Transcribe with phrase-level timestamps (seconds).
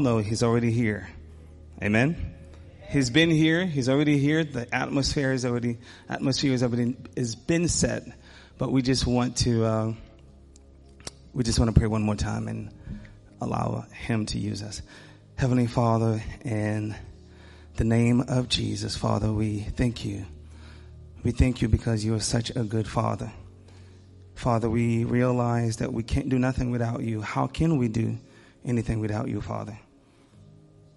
[0.00, 1.08] know he's already here.
[1.82, 2.34] Amen.
[2.88, 3.66] He's been here.
[3.66, 4.44] He's already here.
[4.44, 5.78] The atmosphere is already
[6.08, 8.04] atmosphere is already has been set.
[8.56, 9.92] But we just want to uh,
[11.32, 12.72] we just want to pray one more time and
[13.40, 14.82] allow Him to use us.
[15.36, 16.96] Heavenly Father, in
[17.76, 20.24] the name of Jesus, Father, we thank you.
[21.22, 23.30] We thank you because you are such a good Father.
[24.34, 27.20] Father, we realize that we can't do nothing without you.
[27.20, 28.18] How can we do
[28.64, 29.78] anything without you, Father?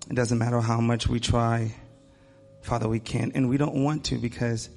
[0.09, 1.73] It doesn't matter how much we try,
[2.61, 3.33] Father, we can't.
[3.35, 4.69] And we don't want to because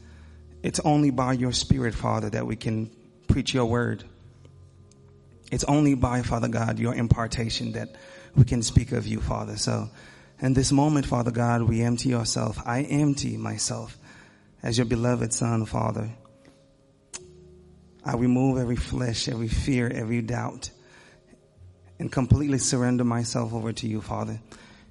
[0.62, 2.91] it's only by your Spirit, Father, that we can
[3.28, 4.05] preach your word.
[5.50, 7.95] It's only by, Father God, your impartation that
[8.34, 9.56] we can speak of you, Father.
[9.56, 9.91] So,
[10.41, 12.59] in this moment, Father God, we empty ourselves.
[12.64, 13.97] I empty myself
[14.62, 16.11] as your beloved Son, Father.
[18.05, 20.70] I remove every flesh, every fear, every doubt,
[21.98, 24.41] and completely surrender myself over to you, Father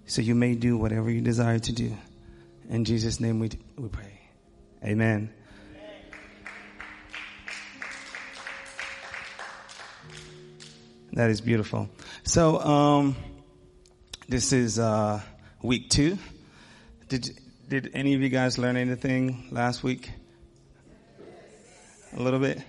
[0.06, 1.96] so you may do whatever you desire to do.
[2.70, 4.20] In Jesus' name we, we pray.
[4.84, 5.32] Amen.
[11.14, 11.90] That is beautiful.
[12.24, 13.16] So, um,
[14.28, 15.22] this is uh,
[15.62, 16.18] week two.
[17.08, 20.10] Did did any of you guys learn anything last week?
[22.16, 22.62] A little bit.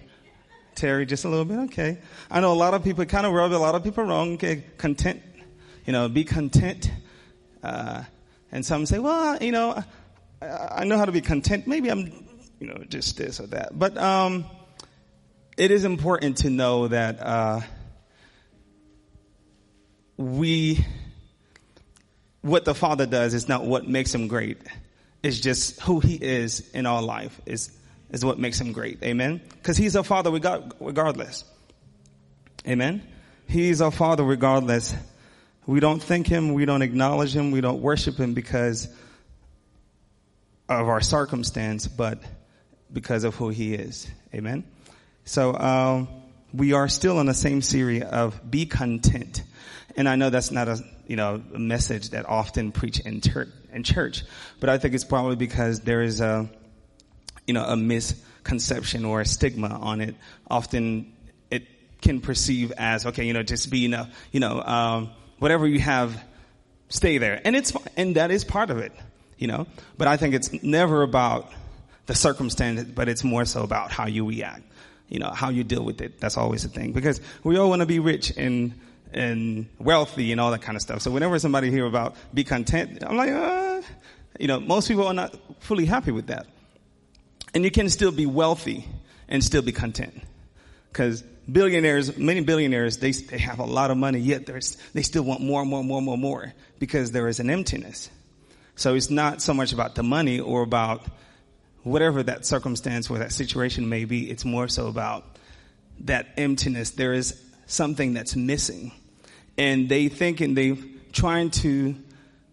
[0.74, 1.58] Terry, just a little bit.
[1.70, 1.98] Okay.
[2.30, 4.34] I know a lot of people kind of rub a lot of people wrong.
[4.34, 5.22] Okay, content.
[5.86, 6.90] You know, be content
[7.64, 8.04] uh,
[8.52, 9.82] and some say, well, you know,
[10.42, 11.66] I, I, know how to be content.
[11.66, 12.12] Maybe I'm,
[12.60, 13.76] you know, just this or that.
[13.76, 14.44] But um,
[15.56, 17.60] it is important to know that uh,
[20.18, 20.84] we,
[22.42, 24.58] what the Father does is not what makes him great.
[25.22, 27.70] It's just who he is in our life is
[28.10, 29.02] is what makes him great.
[29.02, 29.40] Amen.
[29.48, 31.44] Because he's our Father regardless.
[32.68, 33.02] Amen.
[33.48, 34.94] He's our Father regardless
[35.66, 38.88] we don't thank Him, we don't acknowledge Him, we don't worship Him because
[40.68, 42.22] of our circumstance, but
[42.92, 44.08] because of who He is.
[44.34, 44.64] Amen.
[45.24, 46.08] So, um,
[46.54, 49.42] we are still in the same series of be content.
[49.96, 53.52] And I know that's not a, you know, a message that often preach in, ter-
[53.72, 54.22] in church,
[54.60, 56.48] but I think it's probably because there is a,
[57.46, 60.14] you know, a misconception or a stigma on it.
[60.48, 61.12] Often
[61.50, 61.64] it
[62.00, 66.22] can perceive as, okay, you know, just be, you you know, um, whatever you have,
[66.88, 67.40] stay there.
[67.44, 68.92] And it's, and that is part of it,
[69.38, 69.66] you know,
[69.98, 71.52] but I think it's never about
[72.06, 74.62] the circumstance, but it's more so about how you react,
[75.08, 76.20] you know, how you deal with it.
[76.20, 78.72] That's always the thing because we all want to be rich and,
[79.12, 81.02] and wealthy and all that kind of stuff.
[81.02, 83.82] So whenever somebody hear about be content, I'm like, uh,
[84.38, 86.46] you know, most people are not fully happy with that.
[87.54, 88.86] And you can still be wealthy
[89.28, 90.20] and still be content.
[90.92, 95.40] Cause billionaires, many billionaires, they, they have a lot of money, yet they still want
[95.40, 98.10] more, and more, and more, more, more, because there is an emptiness.
[98.76, 101.06] So it's not so much about the money or about
[101.82, 104.30] whatever that circumstance or that situation may be.
[104.30, 105.38] It's more so about
[106.00, 106.90] that emptiness.
[106.90, 108.92] There is something that's missing.
[109.56, 110.76] And they think and they're
[111.12, 111.94] trying to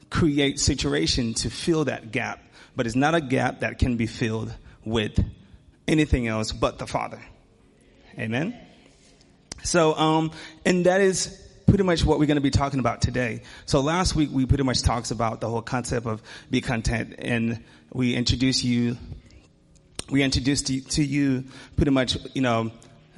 [0.09, 2.43] create situation to fill that gap.
[2.75, 4.53] But it's not a gap that can be filled
[4.85, 5.23] with
[5.87, 7.21] anything else but the Father.
[8.19, 8.57] Amen.
[9.63, 10.31] So, um,
[10.65, 13.41] and that is pretty much what we're going to be talking about today.
[13.65, 17.63] So last week we pretty much talked about the whole concept of be content and
[17.93, 18.97] we introduced you,
[20.09, 21.45] we introduced to, you
[21.77, 22.71] pretty much, you know,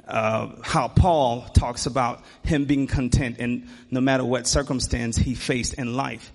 [0.06, 5.74] uh, how Paul talks about him being content and no matter what circumstance he faced
[5.74, 6.32] in life.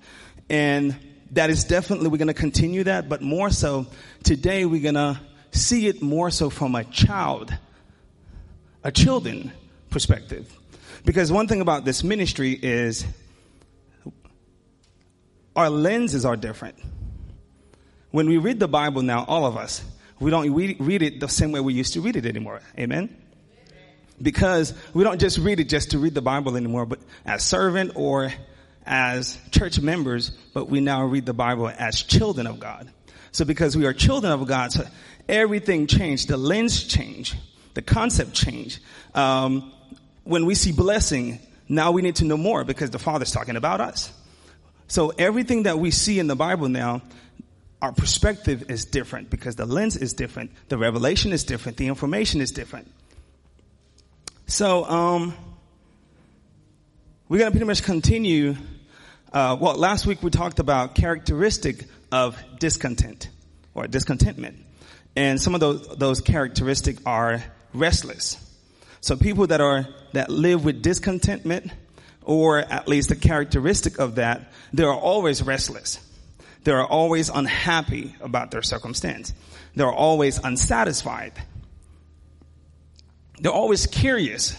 [0.50, 0.98] And
[1.32, 3.86] that is definitely, we're going to continue that, but more so
[4.24, 5.20] today we're going to
[5.52, 7.54] see it more so from a child,
[8.84, 9.54] a children
[9.90, 10.52] perspective.
[11.06, 13.06] Because one thing about this ministry is
[15.56, 16.76] our lenses are different.
[18.12, 19.84] When we read the Bible now, all of us,
[20.20, 22.62] we don't read it the same way we used to read it anymore.
[22.78, 23.16] Amen?
[24.22, 27.94] Because we don't just read it just to read the Bible anymore, but as servant
[27.96, 28.34] or
[28.86, 32.92] as church members, but we now read the Bible as children of God.
[33.32, 34.86] So because we are children of God, so
[35.30, 36.28] everything changed.
[36.28, 37.38] The lens changed.
[37.76, 38.80] The concept changed.
[39.14, 39.72] Um,
[40.30, 43.82] when we see blessing, now we need to know more because the Father's talking about
[43.82, 44.12] us.
[44.88, 47.02] So everything that we see in the Bible now,
[47.82, 52.42] our perspective is different because the lens is different, the revelation is different, the information
[52.42, 52.92] is different.
[54.46, 55.34] So, um,
[57.28, 58.56] we're gonna pretty much continue.
[59.34, 63.30] Uh, well, last week we talked about characteristic of discontent
[63.74, 64.58] or discontentment,
[65.16, 67.44] and some of those those characteristics are
[67.74, 68.44] restless.
[69.02, 71.72] So people that are, that live with discontentment
[72.24, 76.00] or at least a characteristic of that, they are always restless.
[76.64, 79.34] They are always unhappy about their circumstance.
[79.76, 81.34] They're always unsatisfied.
[83.40, 84.56] They're always curious.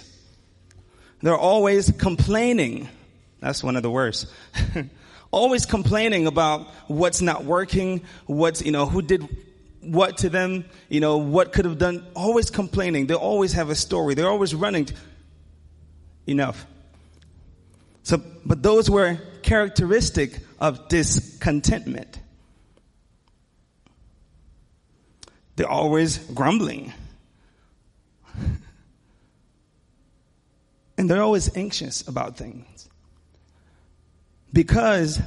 [1.23, 2.89] They're always complaining.
[3.41, 4.33] That's one of the worst.
[5.31, 9.29] always complaining about what's not working, what's, you know, who did
[9.81, 13.07] what to them, you know, what could have done, always complaining.
[13.07, 14.15] They always have a story.
[14.15, 14.89] They're always running.
[16.27, 16.67] Enough.
[18.03, 22.19] So, but those were characteristic of discontentment.
[25.57, 26.93] They're always grumbling.
[30.99, 32.87] And they're always anxious about things.
[34.53, 35.19] Because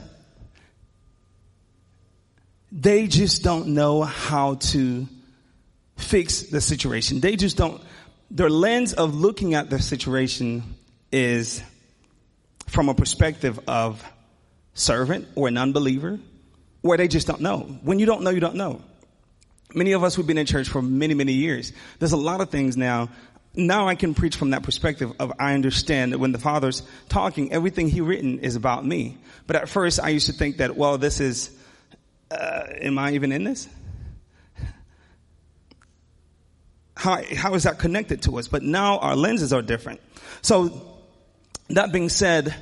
[2.76, 5.08] they just don't know how to
[5.96, 7.20] fix the situation.
[7.20, 7.80] They just don't,
[8.32, 10.64] their lens of looking at the situation
[11.12, 11.62] is
[12.68, 14.04] from a perspective of
[14.74, 16.20] servant or an unbeliever,
[16.82, 17.60] where they just don't know.
[17.84, 18.82] When you don't know, you don't know.
[19.76, 22.50] Many of us who've been in church for many, many years, there's a lot of
[22.50, 23.10] things now
[23.56, 27.54] now I can preach from that perspective of I understand that when the Father's talking,
[27.54, 29.18] everything He written is about me.
[29.46, 31.56] But at first I used to think that, well, this is,
[32.34, 33.68] uh, am I even in this?
[36.96, 38.48] How, how is that connected to us?
[38.48, 40.00] But now our lenses are different.
[40.42, 41.02] So
[41.70, 42.56] that being said,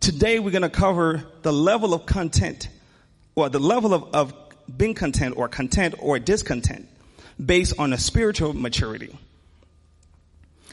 [0.00, 2.68] today we're going to cover the level of content
[3.34, 4.34] or the level of, of
[4.76, 6.88] being content or content or discontent
[7.44, 9.16] based on a spiritual maturity.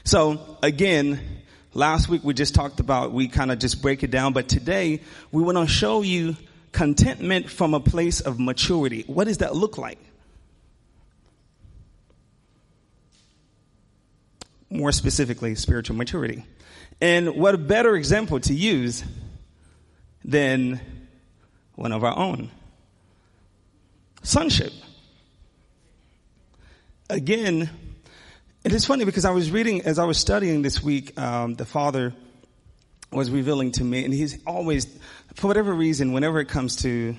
[0.04, 1.19] So again,
[1.74, 5.01] last week we just talked about, we kind of just break it down, but today
[5.31, 6.36] we want to show you
[6.71, 9.04] contentment from a place of maturity.
[9.07, 10.00] What does that look like?
[14.69, 16.45] More specifically, spiritual maturity.
[17.01, 19.04] And what a better example to use
[20.24, 20.80] than
[21.75, 22.51] one of our own.
[24.21, 24.74] Sonship.
[27.10, 27.69] Again,
[28.63, 31.66] it is funny because I was reading, as I was studying this week, um, the
[31.66, 32.13] Father
[33.11, 34.85] was revealing to me, and he's always,
[35.35, 37.15] for whatever reason, whenever it comes to,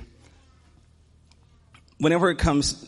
[1.99, 2.87] whenever it comes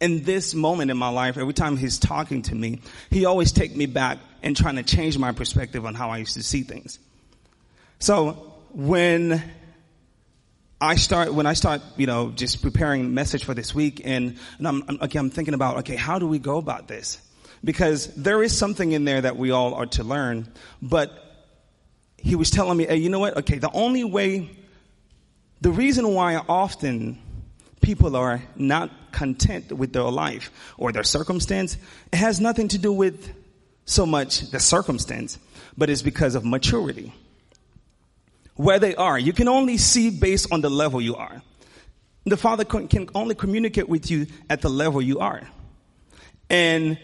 [0.00, 2.80] in this moment in my life, every time he's talking to me,
[3.10, 6.34] he always take me back and trying to change my perspective on how I used
[6.34, 6.98] to see things.
[7.98, 9.42] So when
[10.78, 14.68] I start when I start, you know, just preparing message for this week, and, and
[14.68, 17.22] I'm, I'm okay, I'm thinking about, okay, how do we go about this?
[17.66, 20.46] because there is something in there that we all are to learn.
[20.80, 21.25] But
[22.18, 23.36] he was telling me, hey, you know what?
[23.38, 24.50] Okay, the only way,
[25.60, 27.18] the reason why often
[27.80, 31.76] people are not content with their life or their circumstance,
[32.12, 33.32] it has nothing to do with
[33.84, 35.38] so much the circumstance,
[35.76, 37.12] but it's because of maturity.
[38.56, 41.42] Where they are, you can only see based on the level you are.
[42.24, 45.42] The Father can only communicate with you at the level you are.
[46.50, 46.98] And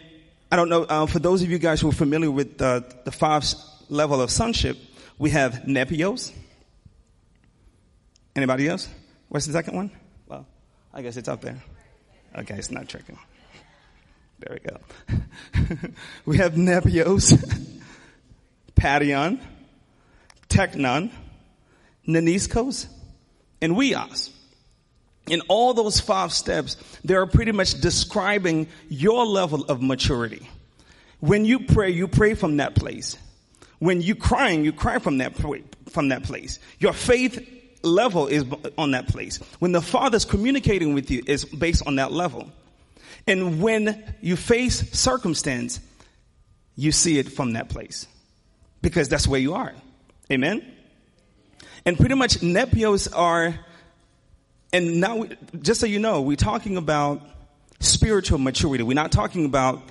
[0.51, 3.13] I don't know, uh, for those of you guys who are familiar with uh, the
[3.13, 3.45] five
[3.89, 4.77] level of sonship,
[5.23, 6.33] we have nepios.
[8.35, 8.89] Anybody else?
[9.29, 9.93] What's the second one?
[10.27, 10.45] Well,
[10.93, 11.63] I guess it's up there.
[12.37, 13.17] Okay, it's not tricking.
[14.41, 15.89] There we go.
[16.27, 17.35] we have nepios,
[18.75, 19.39] paidion,
[20.49, 21.13] teknon,
[22.09, 22.89] neaniskos,
[23.61, 24.31] and huios.
[25.29, 30.49] In all those five steps, they are pretty much describing your level of maturity.
[31.21, 33.17] When you pray, you pray from that place.
[33.83, 35.35] When you're crying, you cry from that,
[35.89, 36.61] from that place.
[36.79, 37.45] Your faith
[37.83, 38.45] level is
[38.79, 39.39] on that place.
[39.59, 42.49] When the Father's communicating with you is based on that level.
[43.27, 45.81] And when you face circumstance,
[46.77, 48.07] you see it from that place.
[48.83, 49.75] Because that's where you are.
[50.31, 50.65] Amen?
[51.85, 53.59] And pretty much nepios are
[54.73, 57.21] and now, we, just so you know, we're talking about
[57.81, 58.85] spiritual maturity.
[58.85, 59.83] We're not talking about,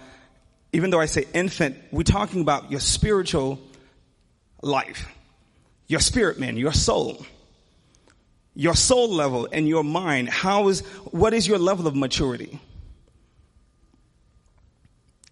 [0.71, 3.59] even though I say infant, we're talking about your spiritual
[4.61, 5.07] life,
[5.87, 7.25] your spirit man, your soul,
[8.53, 10.29] your soul level and your mind.
[10.29, 12.59] How is, what is your level of maturity?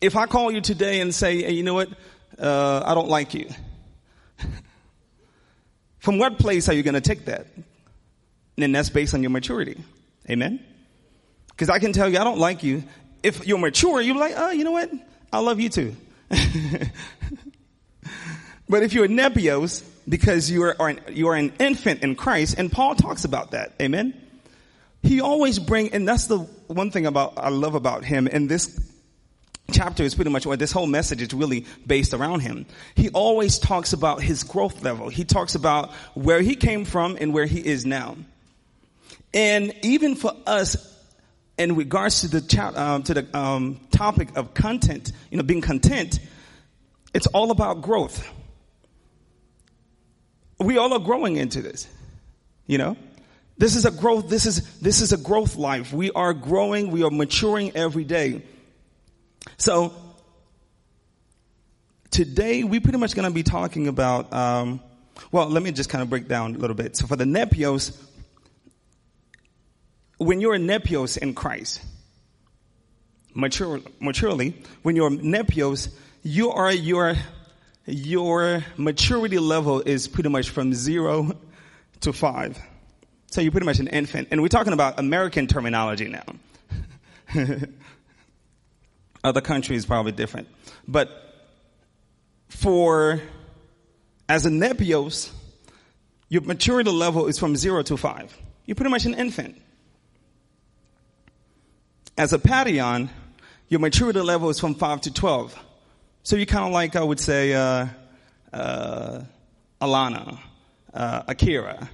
[0.01, 1.89] If I call you today and say, hey, you know what,
[2.37, 3.49] uh, I don't like you.
[5.99, 7.47] From what place are you going to take that?
[8.61, 9.81] then that's based on your maturity.
[10.29, 10.59] Amen?
[11.49, 12.83] Because I can tell you, I don't like you.
[13.23, 14.91] If you're mature, you're like, oh, you know what?
[15.31, 15.95] I love you too.
[18.69, 22.95] but if you're nepios, because you are, you are an infant in Christ, and Paul
[22.95, 23.73] talks about that.
[23.81, 24.13] Amen?
[25.01, 28.79] He always bring, and that's the one thing about, I love about him, and this
[29.71, 32.65] chapter is pretty much what this whole message is really based around him.
[32.95, 35.09] He always talks about his growth level.
[35.09, 38.17] He talks about where he came from and where he is now.
[39.33, 40.75] And even for us,
[41.57, 46.19] in regards to the um, to the um, topic of content, you know, being content,
[47.13, 48.27] it's all about growth.
[50.59, 51.87] We all are growing into this,
[52.67, 52.97] you know.
[53.57, 54.29] This is a growth.
[54.29, 55.91] This is this is a growth life.
[55.91, 56.91] We are growing.
[56.91, 58.41] We are maturing every day.
[59.57, 59.93] So
[62.09, 64.31] today we're pretty much going to be talking about.
[64.31, 64.79] Um,
[65.31, 66.95] well, let me just kind of break down a little bit.
[66.95, 67.97] So for the nepios,
[70.17, 71.81] when you're a nepios in Christ,
[73.33, 77.15] mature, maturely, when you're nepios, you are your
[77.89, 81.37] your maturity level is pretty much from zero
[82.01, 82.59] to five.
[83.31, 86.23] So you're pretty much an infant, and we're talking about American terminology now.
[89.23, 90.47] Other countries probably different.
[90.87, 91.09] But
[92.47, 93.21] for,
[94.27, 95.31] as a nepios,
[96.29, 98.35] your maturity level is from zero to five.
[98.65, 99.61] You're pretty much an infant.
[102.17, 103.09] As a paidion,
[103.67, 105.57] your maturity level is from five to 12.
[106.23, 107.87] So you're kind of like, I would say, uh,
[108.51, 109.21] uh,
[109.81, 110.39] Alana,
[110.93, 111.89] uh, Akira.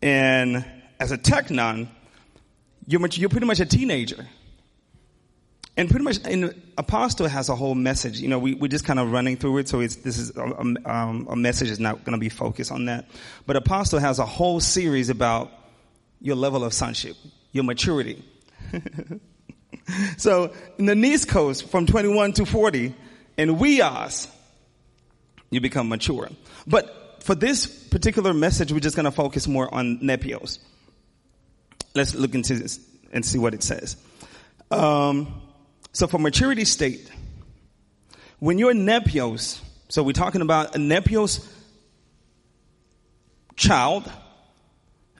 [0.00, 0.64] And
[0.98, 1.88] as a teknon,
[2.86, 4.26] you're, much, you're pretty much a teenager.
[5.76, 8.18] And pretty much, and Apostle has a whole message.
[8.18, 10.42] You know, we, we're just kind of running through it, so it's, this is, a,
[10.42, 13.08] um, a message is not going to be focused on that.
[13.46, 15.52] But Apostle has a whole series about
[16.20, 17.16] your level of sonship,
[17.52, 18.24] your maturity.
[20.16, 22.94] so, in the East Coast, from 21 to 40,
[23.36, 24.28] in Huios,
[25.50, 26.28] you become mature.
[26.66, 30.58] But for this particular message, we're just going to focus more on Nepios.
[31.94, 32.80] Let's look into this
[33.12, 33.96] and see what it says.
[34.70, 35.40] Um,
[35.92, 37.10] so for maturity state,
[38.38, 41.44] when you're nepios, so we're talking about a nepios
[43.56, 44.10] child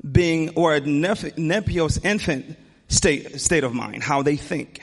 [0.09, 2.57] being, or a nepios infant
[2.89, 4.83] state, state of mind, how they think.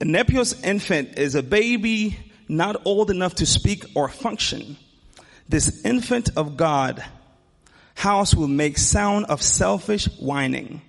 [0.00, 2.18] A nepios infant is a baby
[2.48, 4.76] not old enough to speak or function.
[5.48, 7.04] This infant of God
[7.94, 10.82] house will make sound of selfish whining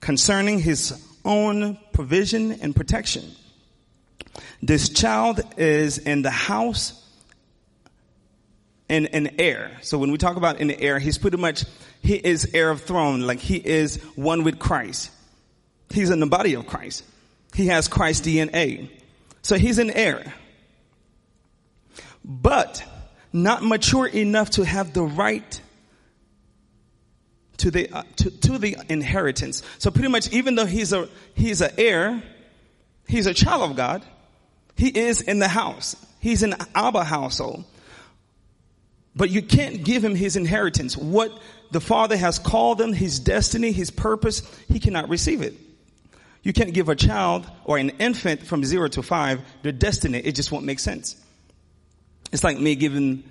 [0.00, 3.24] concerning his own provision and protection.
[4.62, 6.96] This child is in the house
[8.88, 9.70] in an heir.
[9.82, 11.64] So when we talk about in the heir, he's pretty much,
[12.02, 15.10] he is heir of throne, like he is one with Christ.
[15.90, 17.04] He's in the body of Christ.
[17.54, 18.90] He has Christ's DNA.
[19.42, 20.32] So he's an heir.
[22.24, 22.84] But
[23.32, 25.60] not mature enough to have the right
[27.58, 29.62] to the, uh, to, to the inheritance.
[29.78, 32.22] So pretty much even though he's a, he's an heir,
[33.06, 34.02] he's a child of God,
[34.76, 35.94] he is in the house.
[36.20, 37.64] He's in Abba household.
[39.14, 40.96] But you can't give him his inheritance.
[40.96, 41.38] What
[41.70, 45.54] the father has called them, his destiny, his purpose, he cannot receive it.
[46.42, 50.18] You can't give a child or an infant from zero to five their destiny.
[50.18, 51.16] It just won't make sense.
[52.32, 53.24] It's like me giving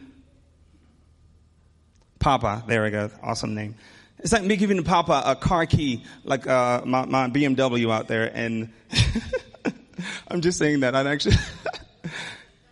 [2.20, 3.76] Papa, there we go, awesome name.
[4.20, 8.30] It's like me giving Papa a car key, like uh, my, my BMW out there,
[8.34, 8.72] and
[10.28, 10.96] I'm just saying that.
[10.96, 11.38] I'm actually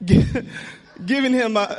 [1.05, 1.77] giving him a.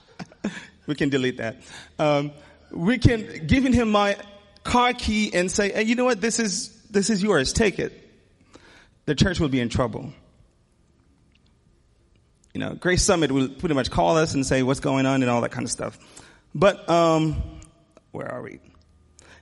[0.86, 1.58] we can delete that.
[2.00, 2.32] Um,
[2.72, 4.16] we can giving him my
[4.64, 6.20] car key and say, hey, you know what?
[6.20, 7.52] This is this is yours.
[7.52, 7.98] Take it.
[9.06, 10.12] The church will be in trouble.
[12.54, 15.30] You know, Grace Summit will pretty much call us and say what's going on and
[15.30, 15.98] all that kind of stuff.
[16.54, 17.42] But um,
[18.10, 18.60] where are we?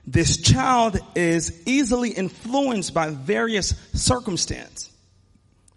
[0.07, 4.89] This child is easily influenced by various circumstance.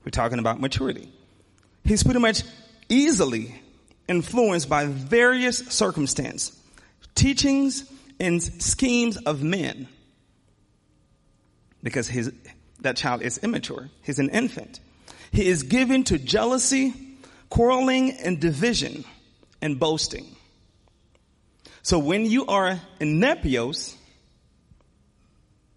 [0.05, 1.13] We're talking about maturity.
[1.85, 2.43] He's pretty much
[2.89, 3.55] easily
[4.09, 6.59] influenced by various circumstance,
[7.15, 7.91] teachings
[8.21, 9.89] and schemes of men.
[11.83, 12.33] Because his,
[12.81, 13.91] that child is immature.
[14.03, 14.81] He's an infant.
[15.33, 16.95] He is given to jealousy,
[17.51, 19.05] quarreling, and division,
[19.61, 20.35] and boasting.
[21.83, 23.95] So when you are in nepios,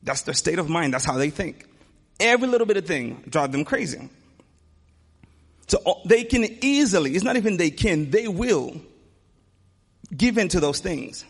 [0.04, 0.94] that's their state of mind.
[0.94, 1.66] That's how they think.
[2.20, 4.10] Every little bit of thing drive them crazy.
[5.68, 8.80] So uh, they can easily, it's not even they can, they will
[10.16, 11.26] give in to those things.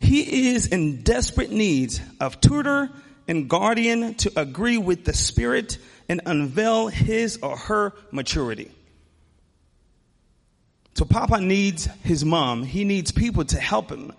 [0.00, 2.90] He is in desperate need of tutor
[3.28, 8.70] and guardian to agree with the spirit and unveil his or her maturity.
[10.94, 12.64] So Papa needs his mom.
[12.64, 14.12] He needs people to help him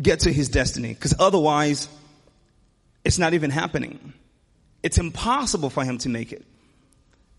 [0.00, 0.94] get to his destiny.
[0.94, 1.88] Because otherwise,
[3.04, 4.12] it's not even happening.
[4.82, 6.44] It's impossible for him to make it.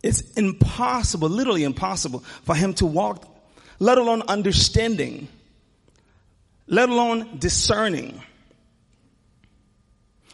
[0.05, 3.27] It's impossible, literally impossible for him to walk,
[3.79, 5.27] let alone understanding,
[6.67, 8.21] let alone discerning.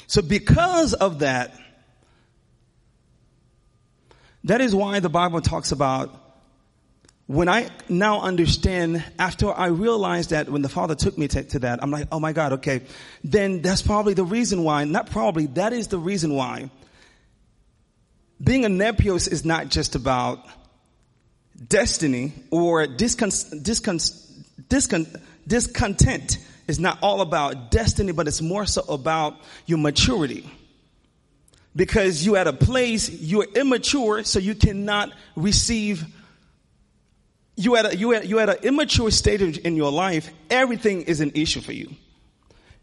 [0.08, 1.58] So because of that,
[4.44, 6.18] that is why the Bible talks about
[7.28, 11.60] when I now understand, after I realized that when the Father took me to, to,
[11.60, 12.82] that, I'm like, oh my God, okay,
[13.24, 16.70] then that's probably the reason why, not probably, that is the reason why
[18.42, 20.46] being a nepios is not just about
[21.68, 28.82] destiny or discon- discon- discon- discontent is not all about destiny, but it's more so
[28.88, 30.50] about your maturity.
[31.76, 36.06] Because you're at a place, you're immature, so you cannot receive
[37.56, 41.22] you at a, you at, you at an immature stage in your life, everything is
[41.22, 41.94] an issue for you.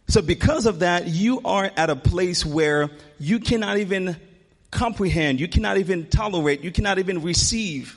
[0.09, 4.17] So because of that, you are at a place where you cannot even
[4.71, 7.97] comprehend, you cannot even tolerate, you cannot even receive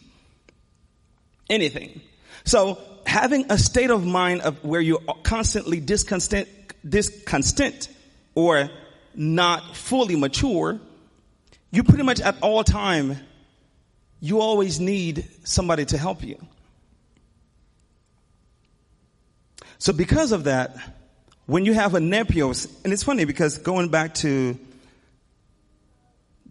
[1.49, 2.01] anything.
[2.43, 6.47] So having a state of mind of where you're constantly discontent,
[6.87, 7.89] discontent
[8.35, 8.69] or
[9.13, 10.79] not fully mature,
[11.71, 13.17] you pretty much at all time,
[14.19, 16.37] you always need somebody to help you.
[19.77, 20.77] So because of that,
[21.47, 24.57] when you have a nepios, and it's funny because going back to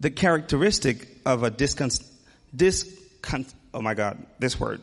[0.01, 2.03] the characteristic of a discon,
[2.55, 4.81] discon, oh my God, this word.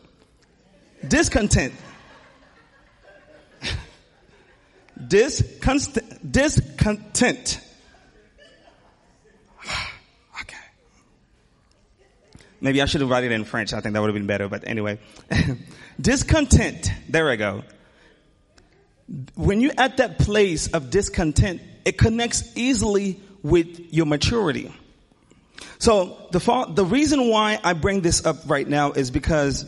[1.06, 1.74] Discontent.
[5.08, 6.32] Discontent.
[6.32, 7.60] Discontent.
[10.40, 10.56] okay.
[12.60, 13.72] Maybe I should have written it in French.
[13.72, 15.00] I think that would have been better, but anyway.
[16.00, 16.92] discontent.
[17.08, 17.64] There I go.
[19.34, 24.72] When you're at that place of discontent, it connects easily with your maturity.
[25.78, 29.64] So the, the reason why I bring this up right now is because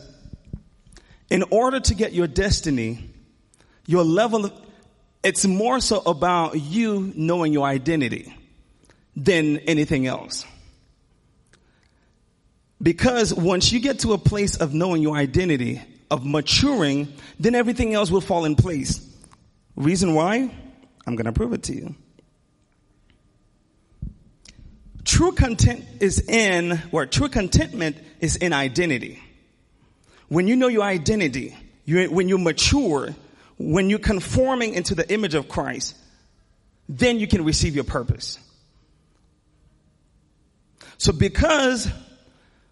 [1.29, 3.09] in order to get your destiny,
[3.85, 4.53] your level of,
[5.23, 8.35] it's more so about you knowing your identity
[9.15, 10.45] than anything else.
[12.81, 17.93] Because once you get to a place of knowing your identity, of maturing, then everything
[17.93, 19.07] else will fall in place.
[19.75, 20.53] Reason why?
[21.07, 21.95] I'm going to prove it to you.
[25.11, 29.21] True content is in, or true contentment is in identity.
[30.29, 33.13] When you know your identity, you, when you mature,
[33.57, 35.97] when you're conforming into the image of Christ,
[36.87, 38.39] then you can receive your purpose.
[40.97, 41.91] So because, a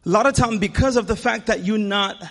[0.06, 2.23] lot of time because of the fact that you're not,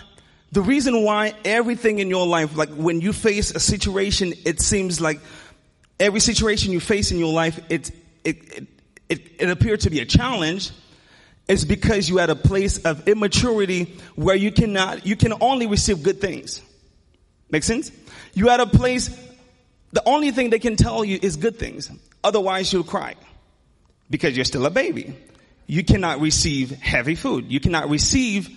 [0.51, 4.99] the reason why everything in your life, like when you face a situation, it seems
[4.99, 5.19] like
[5.99, 7.91] every situation you face in your life, it,
[8.23, 8.67] it, it
[9.09, 10.71] it, it appeared to be a challenge
[11.47, 16.03] is because you at a place of immaturity where you cannot, you can only receive
[16.03, 16.61] good things.
[17.49, 17.91] Make sense?
[18.35, 19.09] You at a place,
[19.91, 21.91] the only thing they can tell you is good things.
[22.23, 23.15] Otherwise you'll cry
[24.09, 25.15] because you're still a baby.
[25.65, 27.51] You cannot receive heavy food.
[27.51, 28.49] You cannot receive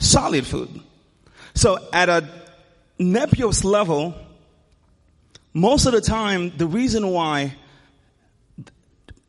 [0.00, 0.80] solid food.
[1.54, 2.28] So at a
[2.98, 4.14] nepios level,
[5.52, 7.54] most of the time, the reason why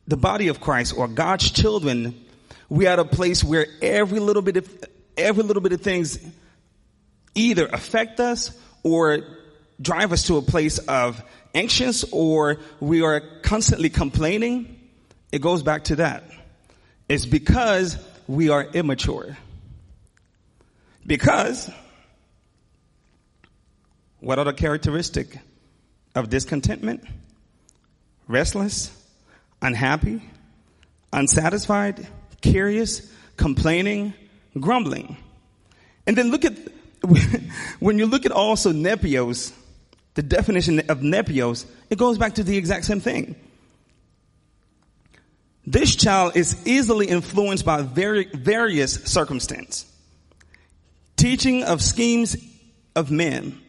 [0.06, 2.14] the body of Christ or God's children,
[2.68, 4.84] we are at a place where every little bit of,
[5.16, 6.18] every little bit of things
[7.34, 9.20] either affect us or
[9.80, 11.22] drive us to a place of
[11.54, 14.80] anxious or we are constantly complaining.
[15.32, 16.24] It goes back to that.
[17.08, 19.36] It's because we are immature.
[21.06, 21.70] Because
[24.20, 25.38] what are the characteristic
[26.14, 27.04] of discontentment?
[28.26, 28.90] Restless,
[29.62, 30.22] unhappy,
[31.12, 32.06] unsatisfied,
[32.40, 34.14] curious, complaining,
[34.58, 35.16] grumbling.
[36.06, 36.54] And then look at,
[37.80, 39.52] when you look at also nepios,
[40.14, 43.36] the definition of nepios, it goes back to the exact same thing.
[45.66, 49.84] This child is easily influenced by very, various circumstance,
[51.16, 52.36] teaching of schemes
[52.94, 53.60] of men.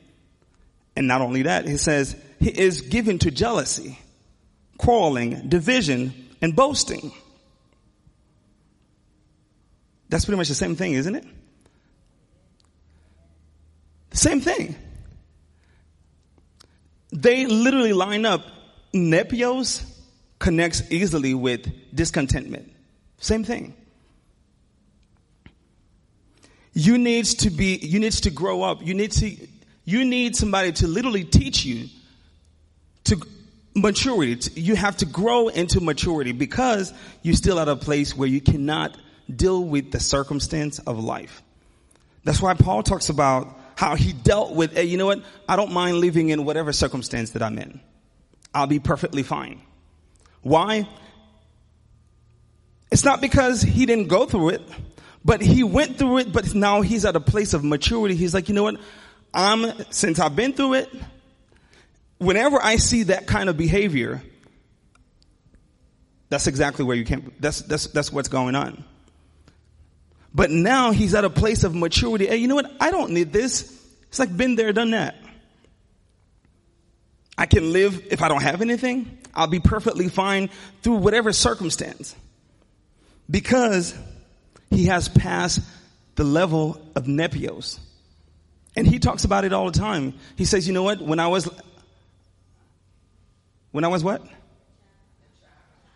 [0.95, 4.00] And not only that, he says he is given to jealousy,
[4.78, 7.12] quarreling, division, and boasting.
[10.10, 11.26] That's pretty much the same thing, isn't it?
[14.12, 14.76] The same thing.
[17.12, 18.42] They literally line up.
[18.94, 19.84] Nepios
[20.40, 22.72] connects easily with discontentment.
[23.20, 23.76] Same thing.
[26.74, 28.86] You needs to be, you needs to grow up.
[28.86, 29.36] You need to,
[29.84, 31.88] you need somebody to literally teach you
[33.06, 33.20] to
[33.78, 34.52] maturity.
[34.60, 38.98] You have to grow into maturity because you're still at a place where you cannot
[39.34, 41.42] deal with the circumstance of life.
[42.24, 45.24] That's why Paul talks about how he dealt with, hey, you know what?
[45.48, 47.80] I don't mind living in whatever circumstance that I'm in.
[48.54, 49.62] I'll be perfectly fine.
[50.42, 50.88] Why?
[52.92, 54.62] It's not because he didn't go through it,
[55.24, 58.16] but he went through it, but now he's at a place of maturity.
[58.16, 58.80] He's like, you know what?
[59.34, 60.90] I'm, since I've been through it,
[62.18, 64.22] whenever I see that kind of behavior,
[66.30, 68.84] that's exactly where you can, that's, that's, that's what's going on.
[70.34, 72.28] But now he's at a place of maturity.
[72.28, 72.72] Hey, you know what?
[72.80, 73.74] I don't need this.
[74.10, 75.16] It's like been there, done that.
[77.38, 79.20] I can live if I don't have anything.
[79.34, 80.50] I'll be perfectly fine
[80.82, 82.16] through whatever circumstance.
[83.30, 83.96] Because
[84.70, 85.62] he has passed
[86.16, 87.80] the level of nepios.
[88.76, 90.14] And he talks about it all the time.
[90.36, 91.02] He says, you know what?
[91.02, 91.50] When I was,
[93.78, 94.24] when I was what?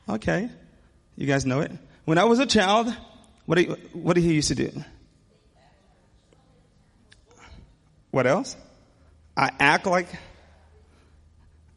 [0.07, 0.51] Okay.
[1.15, 1.71] You guys know it.
[2.05, 2.95] When I was a child,
[3.47, 4.71] what did, what he used to do?
[8.11, 8.55] What else?
[9.35, 10.05] I act like,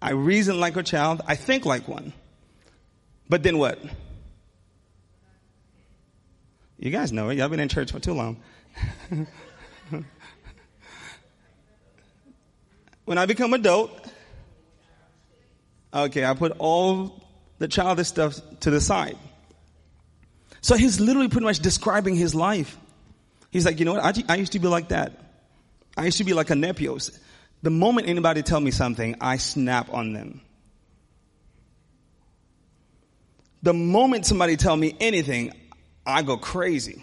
[0.03, 2.13] I reason like a child, I think like one.
[3.31, 3.79] But then what?
[6.79, 7.39] You guys know it.
[7.39, 8.43] Y'all been in church for too long.
[13.07, 14.04] when I become adult,
[15.95, 17.23] okay, I put all
[17.59, 19.17] the childish stuff to the side.
[20.61, 22.77] So he's literally pretty much describing his life.
[23.51, 24.05] He's like, you know what?
[24.05, 25.13] I, I used to be like that.
[25.97, 27.17] I used to be like a Nepios.
[27.63, 30.41] The moment anybody tell me something, I snap on them.
[33.63, 35.53] The moment somebody tell me anything,
[36.05, 37.03] I go crazy.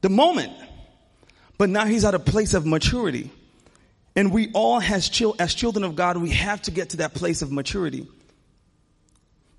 [0.00, 0.52] The moment.
[1.58, 3.30] But now he's at a place of maturity.
[4.16, 7.12] And we all as, chil- as children of God, we have to get to that
[7.12, 8.08] place of maturity.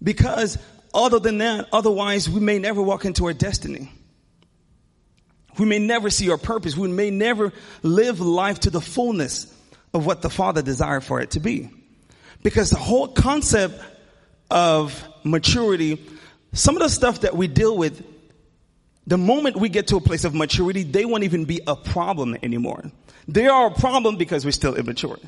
[0.02, 0.58] Because
[0.94, 3.92] other than that, otherwise we may never walk into our destiny.
[5.60, 6.76] We may never see our purpose.
[6.76, 9.54] We may never live life to the fullness
[9.94, 11.70] of what the Father desired for it to be.
[12.44, 13.80] Because the whole concept
[14.50, 16.04] of maturity,
[16.54, 18.06] some of the stuff that we deal with,
[19.06, 22.38] the moment we get to a place of maturity, they won't even be a problem
[22.44, 22.92] anymore.
[23.28, 25.20] They are a problem because we're still immature.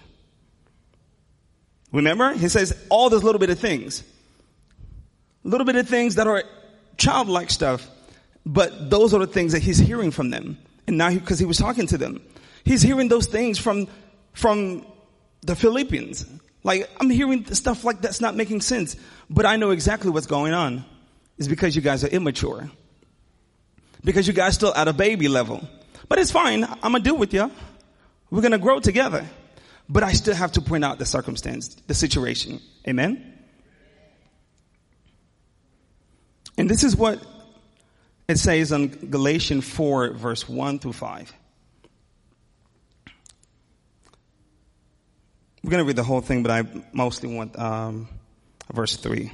[1.92, 2.34] Remember?
[2.34, 4.04] He says all those little bit of things
[5.44, 6.44] little bit of things that are
[6.98, 7.88] childlike stuff,
[8.46, 10.58] but those are the things that he's hearing from them.
[10.88, 12.22] And now, because he, he was talking to them,
[12.64, 13.88] he's hearing those things from
[14.34, 14.86] from
[15.42, 16.26] the Philippians.
[16.64, 18.96] Like I'm hearing stuff like that's not making sense,
[19.30, 20.86] but I know exactly what's going on.
[21.38, 22.70] Is because you guys are immature.
[24.04, 25.66] Because you guys still at a baby level.
[26.10, 26.66] But it's fine.
[26.66, 27.52] I'm gonna deal with you.
[28.32, 29.26] We're gonna grow together.
[29.90, 32.62] But I still have to point out the circumstance, the situation.
[32.88, 33.40] Amen.
[36.58, 37.26] And this is what
[38.28, 41.34] it says in Galatians 4, verse 1 through 5.
[45.64, 46.64] We're going to read the whole thing, but I
[46.94, 48.08] mostly want um,
[48.72, 49.32] verse 3.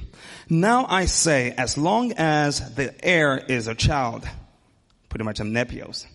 [0.48, 4.26] Now I say, as long as the heir is a child,
[5.10, 6.06] pretty much a nepios,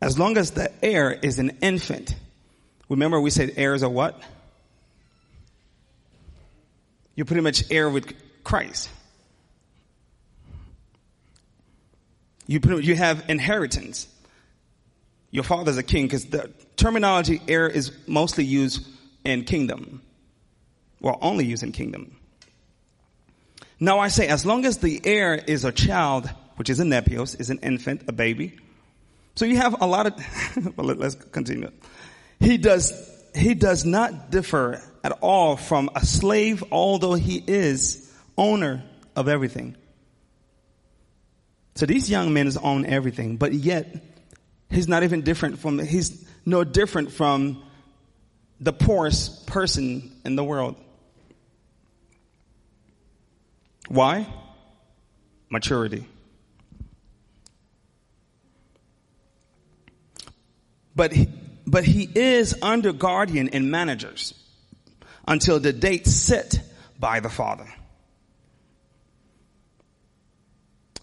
[0.00, 2.14] as long as the heir is an infant,
[2.88, 4.20] remember we said heirs are what?
[7.14, 8.12] You're pretty much heir with
[8.44, 8.90] Christ.
[12.46, 14.06] You, you have inheritance.
[15.30, 18.86] Your father's a king because the terminology heir is mostly used
[19.24, 20.02] in kingdom.
[21.00, 22.16] Well, only used in kingdom.
[23.80, 27.38] Now I say, as long as the heir is a child, which is a nepios,
[27.38, 28.58] is an infant, a baby.
[29.36, 31.70] So you have a lot of, well, let's continue.
[32.40, 32.92] He does,
[33.34, 38.82] he does not differ at all from a slave, although he is owner
[39.14, 39.76] of everything.
[41.74, 44.02] So these young men own everything, but yet
[44.70, 47.62] he's not even different from, he's no different from
[48.58, 50.76] the poorest person in the world.
[53.88, 54.26] Why?
[55.50, 56.06] Maturity.
[60.96, 61.28] But he,
[61.66, 64.34] but he is under guardian and managers
[65.28, 66.58] until the date set
[66.98, 67.68] by the father.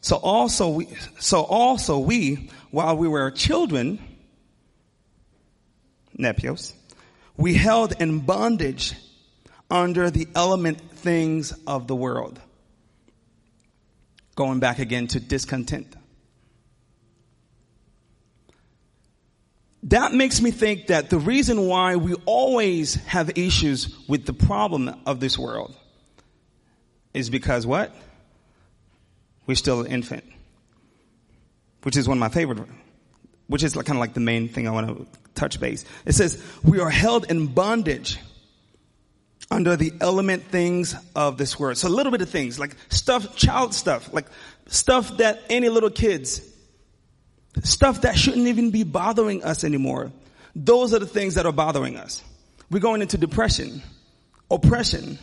[0.02, 0.88] So also we,
[1.20, 4.00] so also we, while we were children,
[6.18, 6.74] nepios,
[7.38, 8.96] we held in bondage
[9.70, 12.40] under the element things of the world.
[14.36, 15.96] Going back again to discontent.
[19.84, 24.96] That makes me think that the reason why we always have issues with the problem
[25.06, 25.76] of this world
[27.14, 27.94] is because what?
[29.46, 30.24] We're still an infant.
[31.84, 32.66] Which is one of my favorite,
[33.48, 35.84] which is kind of like the main thing I want to touch base.
[36.06, 38.20] It says, we are held in bondage
[39.52, 41.78] under the element things of this world.
[41.78, 44.28] So a little bit of things like stuff, child stuff, like
[44.68, 46.42] stuff that any little kids,
[47.62, 50.12] stuff that shouldn't even be bothering us anymore.
[50.56, 52.24] Those are the things that are bothering us.
[52.72, 53.82] We're going into depression,
[54.50, 55.20] oppression,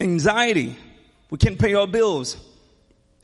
[0.00, 0.76] anxiety.
[1.30, 2.36] We can't pay our bills.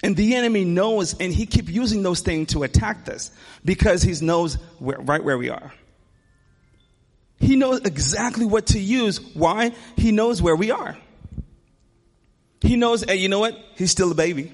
[0.02, 3.30] And the enemy knows and he keep using those things to attack us
[3.64, 5.72] because he knows right where we are.
[7.40, 9.18] He knows exactly what to use.
[9.34, 9.72] Why?
[9.96, 10.96] He knows where we are.
[12.60, 13.58] He knows, hey, you know what?
[13.76, 14.52] He's still a baby.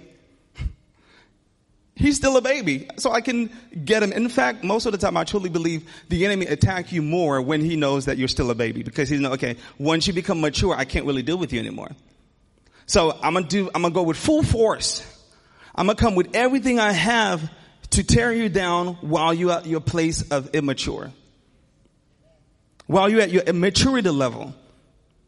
[2.00, 2.88] He's still a baby.
[2.96, 3.50] So I can
[3.84, 4.12] get him.
[4.12, 7.60] In fact, most of the time I truly believe the enemy attack you more when
[7.60, 10.74] he knows that you're still a baby because he's know, okay, once you become mature,
[10.74, 11.90] I can't really deal with you anymore.
[12.86, 15.06] So I'm gonna do, I'm gonna go with full force.
[15.74, 17.48] I'm gonna come with everything I have
[17.90, 21.12] to tear you down while you're at your place of immature
[22.90, 24.52] while you're at your maturity level.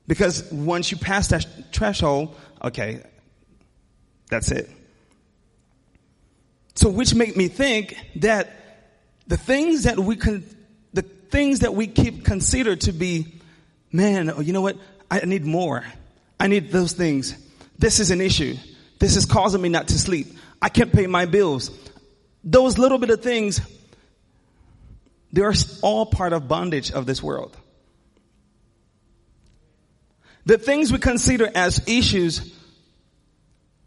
[0.08, 3.04] Because once you pass that threshold, okay,
[4.28, 4.68] that's it.
[6.74, 8.50] So which make me think that
[9.26, 10.44] the things that we can,
[10.92, 13.40] the things that we keep consider to be,
[13.92, 14.76] man, oh, you know what?
[15.10, 15.84] I need more.
[16.40, 17.36] I need those things.
[17.78, 18.56] This is an issue.
[18.98, 20.28] This is causing me not to sleep.
[20.60, 21.70] I can't pay my bills.
[22.44, 23.60] Those little bit of things
[25.32, 27.56] they're all part of bondage of this world.
[30.44, 32.54] The things we consider as issues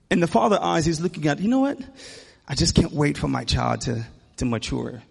[0.09, 1.77] in the father eyes, he's looking at, you know what?
[2.47, 4.05] I just can't wait for my child to,
[4.37, 5.01] to mature.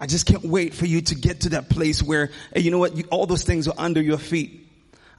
[0.00, 2.78] I just can't wait for you to get to that place where, hey, you know
[2.78, 2.96] what?
[2.96, 4.66] You, all those things are under your feet.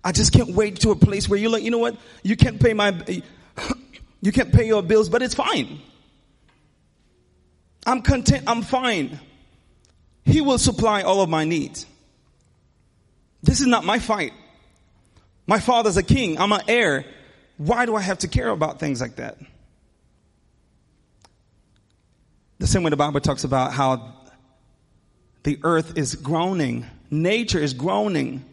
[0.04, 1.98] I just can't wait to a place where you're like, you know what?
[2.24, 2.96] You can't pay my,
[4.22, 5.80] you can't pay your bills, but it's fine.
[7.86, 8.46] I'm content.
[8.48, 9.20] I'm fine.
[10.26, 11.86] He will supply all of my needs.
[13.44, 14.34] This is not my fight.
[15.48, 16.38] My father's a king.
[16.38, 17.06] I'm an heir.
[17.58, 19.38] Why do I have to care about things like that?
[22.60, 24.14] The same way the Bible talks about how
[25.44, 28.44] the earth is groaning, nature is groaning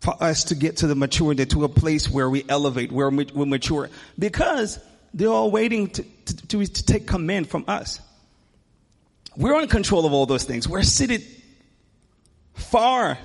[0.00, 3.26] for us to get to the maturity, to a place where we elevate, where we,
[3.34, 4.78] mature, because
[5.12, 8.00] they're all waiting to, to, to, to take command from us.
[9.36, 10.68] We're in control of all those things.
[10.68, 11.24] We're seated
[12.52, 13.18] far,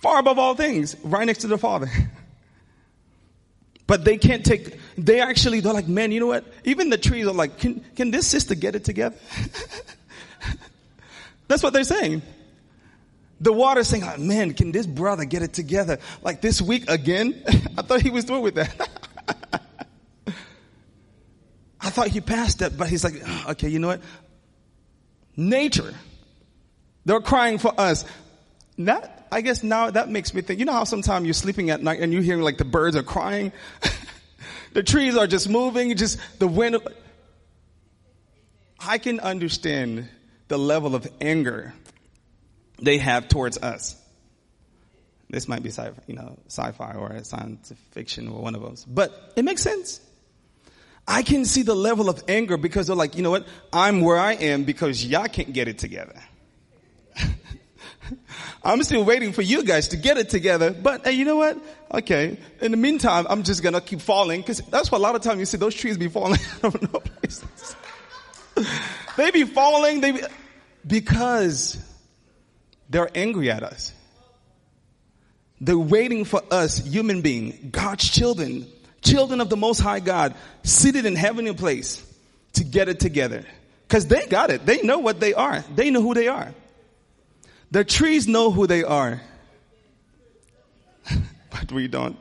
[0.00, 1.90] far above all things, right next to the Father.
[3.88, 6.44] But they can't take, they actually, they're like, man, you know what?
[6.64, 9.16] Even the trees are like, can, can this sister get it together?
[11.48, 12.22] That's what they're saying.
[13.40, 15.98] The water's saying, oh, man, can this brother get it together?
[16.22, 17.40] Like this week again?
[17.78, 18.90] I thought he was through with that.
[21.80, 24.00] I thought he passed that, but he's like, ah, okay, you know what?
[25.36, 25.94] Nature.
[27.04, 28.04] They're crying for us.
[28.78, 31.80] That, I guess now that makes me think, you know how sometimes you're sleeping at
[31.80, 33.52] night and you hear like the birds are crying?
[34.72, 36.78] The trees are just moving, just the wind.
[38.78, 40.08] I can understand
[40.48, 41.74] the level of anger
[42.80, 43.96] they have towards us.
[45.30, 49.32] This might be sci, you know, sci-fi or science fiction or one of those, but
[49.36, 50.00] it makes sense.
[51.06, 53.46] I can see the level of anger because they're like, you know what?
[53.72, 56.22] I'm where I am because y'all can't get it together.
[58.64, 60.70] I'm still waiting for you guys to get it together.
[60.70, 61.58] But hey, you know what?
[61.92, 62.38] Okay.
[62.60, 65.40] In the meantime, I'm just gonna keep falling because that's what a lot of times
[65.40, 67.76] you see those trees be falling out of no places.
[69.16, 70.00] they be falling.
[70.00, 70.22] They be,
[70.86, 71.78] because
[72.88, 73.92] they're angry at us.
[75.60, 78.66] They're waiting for us, human being, God's children,
[79.02, 82.04] children of the Most High God, seated in heavenly place
[82.54, 83.44] to get it together.
[83.88, 84.66] Cause they got it.
[84.66, 85.64] They know what they are.
[85.74, 86.54] They know who they are.
[87.70, 89.20] The trees know who they are.
[91.50, 92.16] but we don't.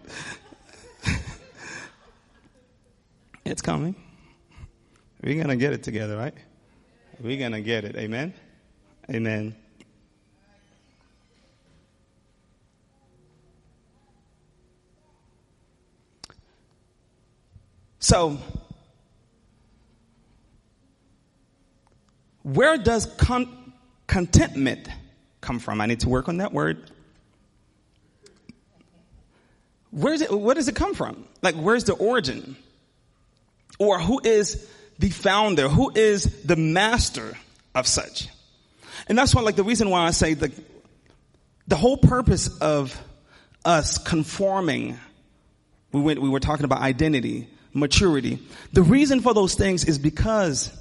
[3.45, 3.95] it's coming.
[5.23, 6.33] We're gonna get it together, right?
[7.19, 7.95] We're gonna get it.
[7.95, 8.33] Amen.
[9.09, 9.55] Amen.
[17.99, 18.37] So,
[22.43, 23.73] where does con-
[24.07, 24.87] contentment
[25.47, 25.79] come from?
[25.79, 26.91] I need to work on that word.
[29.91, 31.25] Where's it, where does it come from?
[31.41, 32.57] Like, where's the origin?
[33.79, 34.67] Or who is
[34.99, 37.37] the founder, who is the master
[37.73, 38.27] of such.
[39.07, 40.51] And that's why, like, the reason why I say the,
[41.67, 42.99] the whole purpose of
[43.63, 44.99] us conforming,
[45.93, 48.39] we went, we were talking about identity, maturity.
[48.73, 50.75] The reason for those things is because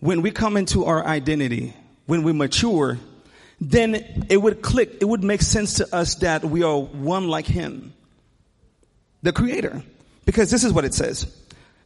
[0.00, 1.72] when we come into our identity,
[2.08, 2.98] when we mature,
[3.60, 7.46] then it would click, it would make sense to us that we are one like
[7.46, 7.92] Him,
[9.22, 9.82] the Creator.
[10.24, 11.26] Because this is what it says.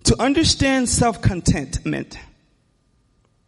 [0.05, 2.17] To understand self-contentment,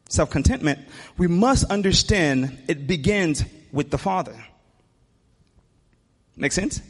[0.09, 0.81] self-contentment,
[1.17, 4.35] we must understand it begins with the Father.
[6.37, 6.83] Make sense?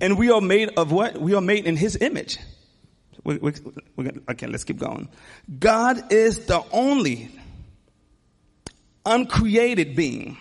[0.00, 1.20] And we are made of what?
[1.20, 2.38] We are made in His image.
[3.24, 3.52] We, we,
[3.96, 5.08] we, okay, let's keep going.
[5.58, 7.32] God is the only
[9.06, 10.36] uncreated being.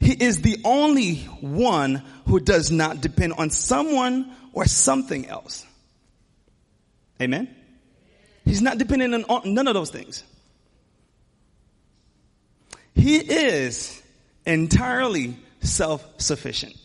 [0.00, 5.66] He is the only one who does not depend on someone or something else.
[7.20, 7.54] Amen?
[8.44, 10.22] He's not dependent on none of those things.
[12.94, 14.02] He is
[14.46, 16.76] entirely self-sufficient.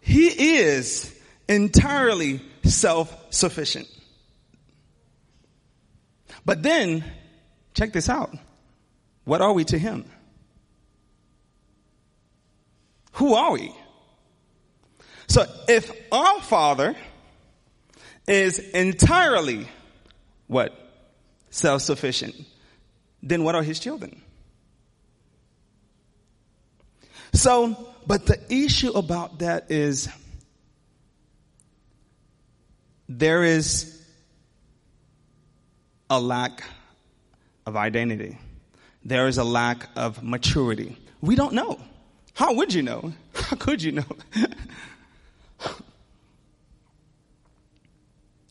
[0.00, 3.88] He is entirely self-sufficient.
[6.44, 7.04] But then,
[7.72, 8.36] check this out.
[9.24, 10.04] What are we to him?
[13.12, 13.74] Who are we?
[15.26, 16.94] So if our father
[18.26, 19.68] is entirely
[20.46, 20.80] what?
[21.50, 22.34] Self-sufficient,
[23.22, 24.20] then what are his children?
[27.32, 30.08] So, but the issue about that is
[33.08, 33.93] there is
[36.16, 36.62] a lack
[37.66, 38.38] of identity.
[39.04, 40.96] There is a lack of maturity.
[41.20, 41.80] We don't know.
[42.34, 43.12] How would you know?
[43.34, 44.04] How could you know?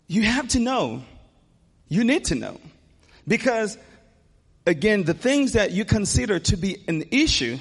[0.08, 1.04] you have to know.
[1.88, 2.60] You need to know.
[3.28, 3.78] Because
[4.66, 7.58] again, the things that you consider to be an issue,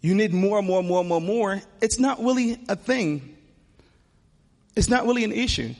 [0.00, 1.60] you need more, more, more, more, more.
[1.80, 3.36] It's not really a thing.
[4.76, 5.74] It's not really an issue.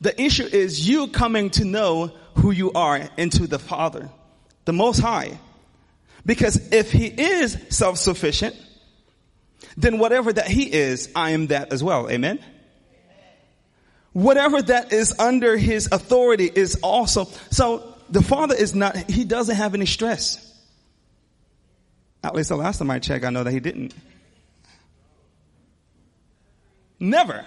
[0.00, 4.10] The issue is you coming to know who you are into the Father,
[4.64, 5.38] the Most High.
[6.24, 8.56] Because if He is self-sufficient,
[9.76, 12.10] then whatever that He is, I am that as well.
[12.10, 12.38] Amen?
[14.12, 19.56] Whatever that is under His authority is also, so the Father is not, He doesn't
[19.56, 20.42] have any stress.
[22.22, 23.94] At least the last time I checked, I know that He didn't.
[26.98, 27.44] Never.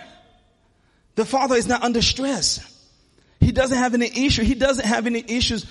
[1.15, 2.78] The Father is not under stress.
[3.49, 4.43] He doesn't have any issue.
[4.43, 5.65] He doesn't have any issues.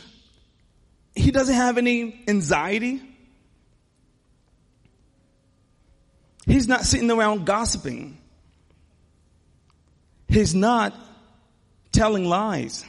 [1.15, 3.01] He doesn't have any anxiety.
[6.45, 8.19] He's not sitting around gossiping.
[10.27, 10.93] He's not
[11.93, 12.85] telling lies.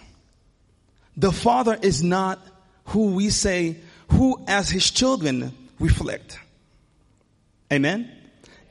[1.15, 2.39] The Father is not
[2.85, 6.39] who we say, who as His children reflect.
[7.71, 8.11] Amen?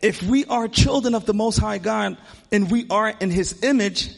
[0.02, 2.18] If we are children of the Most High God
[2.50, 4.10] and we are in His image,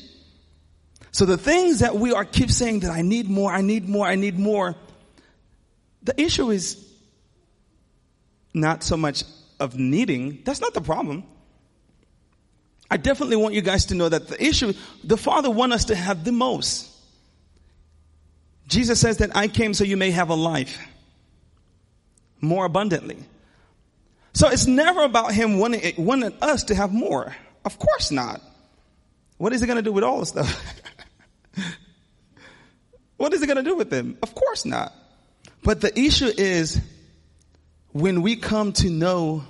[1.12, 4.06] so the things that we are keep saying that I need more, I need more,
[4.06, 4.76] I need more,
[6.02, 6.86] the issue is
[8.54, 9.24] not so much
[9.58, 10.42] of needing.
[10.44, 11.24] That's not the problem.
[12.90, 14.72] I definitely want you guys to know that the issue,
[15.04, 16.88] the Father wants us to have the most.
[18.66, 20.78] Jesus says that I came so you may have a life
[22.40, 23.18] more abundantly.
[24.32, 27.34] So it's never about Him wanting, wanting us to have more.
[27.64, 28.40] Of course not.
[29.38, 30.72] What is He going to do with all this stuff?
[33.16, 34.16] what is it going to do with them?
[34.22, 34.92] Of course not.
[35.62, 36.80] But the issue is
[37.92, 39.44] when we come to know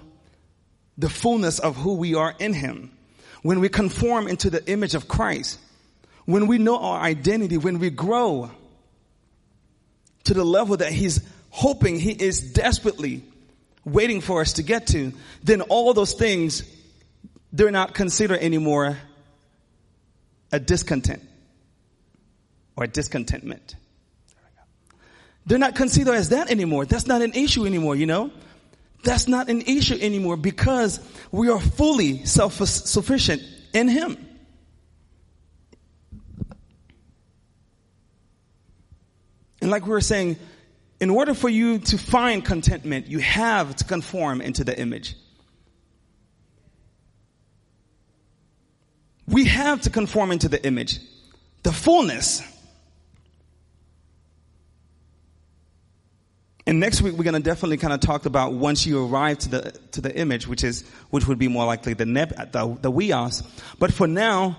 [0.99, 2.91] the fullness of who we are in Him,
[3.43, 5.59] when we conform into the image of Christ,
[6.25, 8.51] when we know our identity, when we grow
[10.25, 13.23] to the level that He's hoping, He is desperately
[13.85, 16.63] waiting for us to get to, then all those things,
[17.53, 18.99] they're not considered anymore
[20.53, 21.23] a discontent
[22.81, 23.76] or discontentment.
[25.46, 26.87] They're not considered as that anymore.
[26.87, 28.31] That's not an issue anymore, you know?
[29.02, 31.00] That's not an issue anymore because
[31.31, 34.26] we are fully self-sufficient in Him.
[39.62, 40.37] And like we were saying,
[41.00, 45.16] in order for you to find contentment, you have to conform into the image.
[49.26, 50.98] We have to conform into the image.
[51.62, 52.42] The fullness
[56.71, 59.48] And next week we're going to definitely kind of talk about once you arrive to
[59.48, 62.92] the to the image, which is which would be more likely the neb the the
[62.92, 63.42] huios.
[63.81, 64.56] But for now,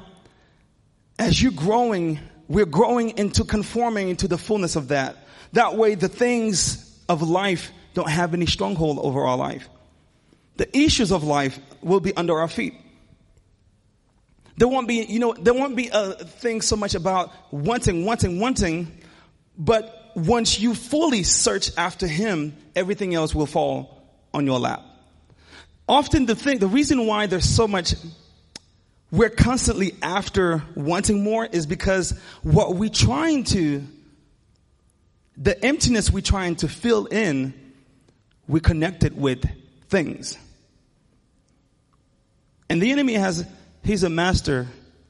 [1.18, 5.16] as you're growing, we're growing into conforming into the fullness of that.
[5.54, 9.70] That way the things of life don't have any stronghold over our life.
[10.58, 12.74] The issues of life will be under our feet.
[14.58, 18.04] There won't be, you know, there won't be uh, a thing so much about wanting,
[18.04, 19.00] wanting, wanting,
[19.58, 24.04] but once you fully search after Him, everything else will fall
[24.34, 24.84] on your lap.
[25.88, 27.96] Often the thing, the reason why there's so much,
[29.12, 33.84] we're constantly after wanting more is because what we're trying to,
[35.38, 37.54] the emptiness we're trying to fill in,
[38.48, 39.44] we connect it with
[39.90, 40.38] things.
[42.70, 43.46] And the enemy has,
[43.84, 44.68] he's a master,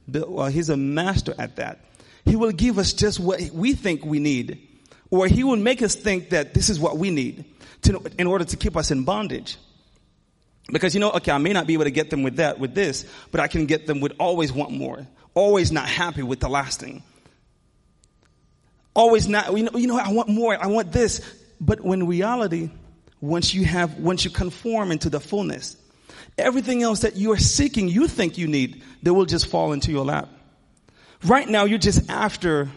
[0.07, 1.79] well, he's a master at that.
[2.25, 4.67] He will give us just what we think we need,
[5.11, 7.45] or he will make us think that this is what we need
[7.83, 9.57] to, in order to keep us in bondage.
[10.71, 12.73] Because you know, okay, I may not be able to get them with that, with
[12.73, 15.05] this, but I can get them with always want more,
[15.35, 17.03] always not happy with the last thing.
[18.95, 21.21] Always not, you know, you know, I want more, I want this.
[21.59, 22.71] But when reality,
[23.19, 25.77] once you have, once you conform into the fullness,
[26.37, 29.91] Everything else that you are seeking, you think you need, they will just fall into
[29.91, 30.29] your lap.
[31.23, 32.69] Right now, you're just after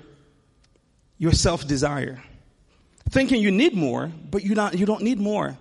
[1.25, 2.23] your self desire,
[3.09, 5.57] thinking you need more, but you not you don't need more.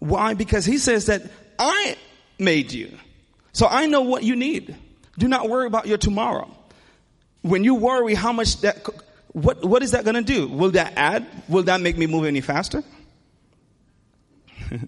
[0.00, 0.34] Why?
[0.34, 1.22] Because he says that
[1.58, 1.96] I
[2.38, 2.90] made you,
[3.54, 4.76] so I know what you need.
[5.16, 6.54] Do not worry about your tomorrow.
[7.40, 8.86] When you worry, how much that
[9.32, 10.46] what what is that going to do?
[10.46, 11.26] Will that add?
[11.48, 12.84] Will that make me move any faster?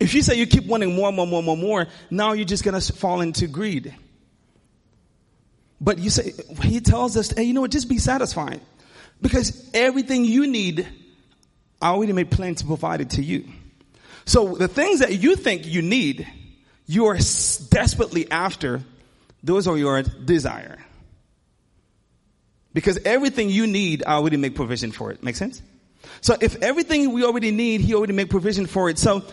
[0.00, 2.80] If you say you keep wanting more, more, more, more, more, now you're just going
[2.80, 3.92] to fall into greed.
[5.80, 8.60] But you say, he tells us, hey, you know what, just be satisfied.
[9.20, 10.88] Because everything you need,
[11.80, 13.44] I already made plans to provide it to you.
[14.24, 16.26] So the things that you think you need,
[16.86, 17.18] you are
[17.70, 18.82] desperately after,
[19.42, 20.78] those are your desire.
[22.74, 25.22] Because everything you need, I already make provision for it.
[25.22, 25.62] Make sense?
[26.20, 28.98] So if everything we already need, he already make provision for it.
[28.98, 29.24] So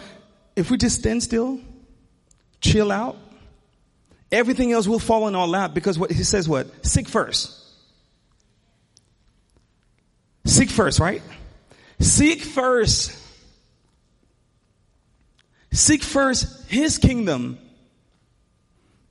[0.56, 1.60] if we just stand still,
[2.62, 3.18] chill out,
[4.32, 6.86] everything else will fall in our lap because what he says what?
[6.86, 7.62] Seek first.
[10.46, 11.22] Seek first, right?
[12.00, 13.18] Seek first.
[15.72, 17.58] Seek first his kingdom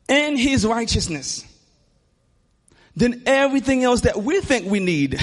[0.09, 1.45] and his righteousness.
[2.97, 5.21] Then everything else that we think we need,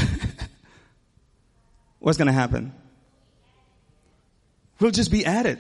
[1.99, 2.73] what's going to happen?
[4.79, 5.59] We'll just be added.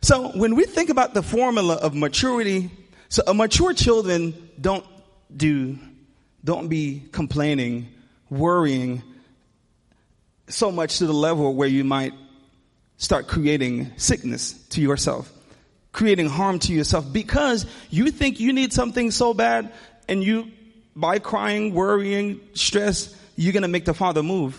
[0.00, 2.70] So when we think about the formula of maturity,
[3.12, 4.86] so mature children don't
[5.36, 5.78] do,
[6.42, 7.88] don't be complaining,
[8.30, 9.02] worrying
[10.48, 12.14] so much to the level where you might
[12.96, 15.30] start creating sickness to yourself,
[15.92, 19.70] creating harm to yourself because you think you need something so bad
[20.08, 20.50] and you,
[20.96, 24.58] by crying, worrying, stress, you're going to make the father move.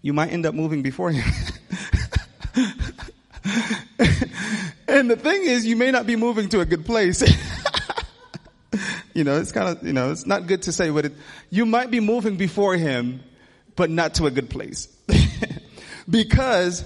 [0.00, 1.24] You might end up moving before him.
[4.88, 7.22] and the thing is, you may not be moving to a good place.
[9.14, 11.12] you know, it's kind of, you know, it's not good to say, but it,
[11.50, 13.20] you might be moving before him,
[13.74, 14.88] but not to a good place.
[16.10, 16.84] because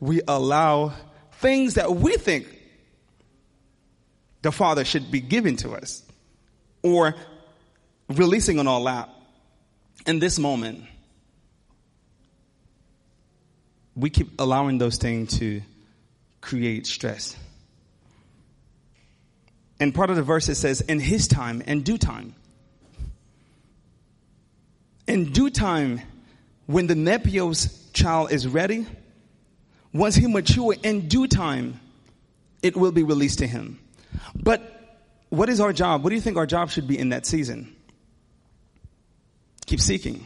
[0.00, 0.92] we allow
[1.32, 2.46] things that we think
[4.42, 6.02] the Father should be giving to us
[6.82, 7.14] or
[8.08, 9.10] releasing on our lap.
[10.06, 10.84] In this moment,
[13.94, 15.60] we keep allowing those things to
[16.48, 17.36] create stress.
[19.78, 22.34] And part of the verse it says, in his time, in due time.
[25.06, 26.00] In due time,
[26.64, 28.86] when the Nepios child is ready,
[29.92, 31.80] once he mature, in due time,
[32.62, 33.78] it will be released to him.
[34.34, 34.62] But
[35.28, 36.02] what is our job?
[36.02, 37.76] What do you think our job should be in that season?
[39.66, 40.24] Keep seeking.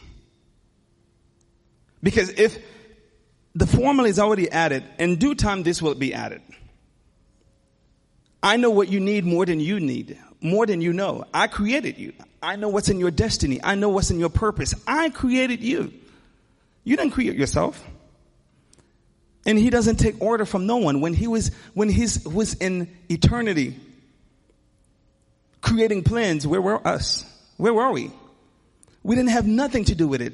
[2.01, 2.57] Because if
[3.55, 4.83] the formula is already added.
[4.97, 6.41] In due time, this will be added.
[8.41, 11.25] I know what you need more than you need, more than you know.
[11.33, 12.13] I created you.
[12.41, 13.59] I know what's in your destiny.
[13.63, 14.73] I know what's in your purpose.
[14.85, 15.93] I created you.
[16.83, 17.81] You didn't create yourself.
[19.45, 20.99] And he doesn't take order from no one.
[20.99, 23.77] When he was, when he was in eternity,
[25.61, 27.25] creating plans, where were us?
[27.57, 28.11] Where were we?
[29.03, 30.33] We didn't have nothing to do with it.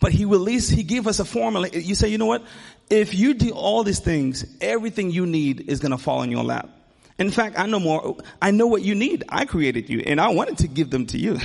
[0.00, 1.68] But he released, he gave us a formula.
[1.68, 2.44] You say, you know what?
[2.88, 6.44] If you do all these things, everything you need is going to fall in your
[6.44, 6.70] lap.
[7.18, 9.24] In fact, I know more, I know what you need.
[9.28, 11.38] I created you and I wanted to give them to you.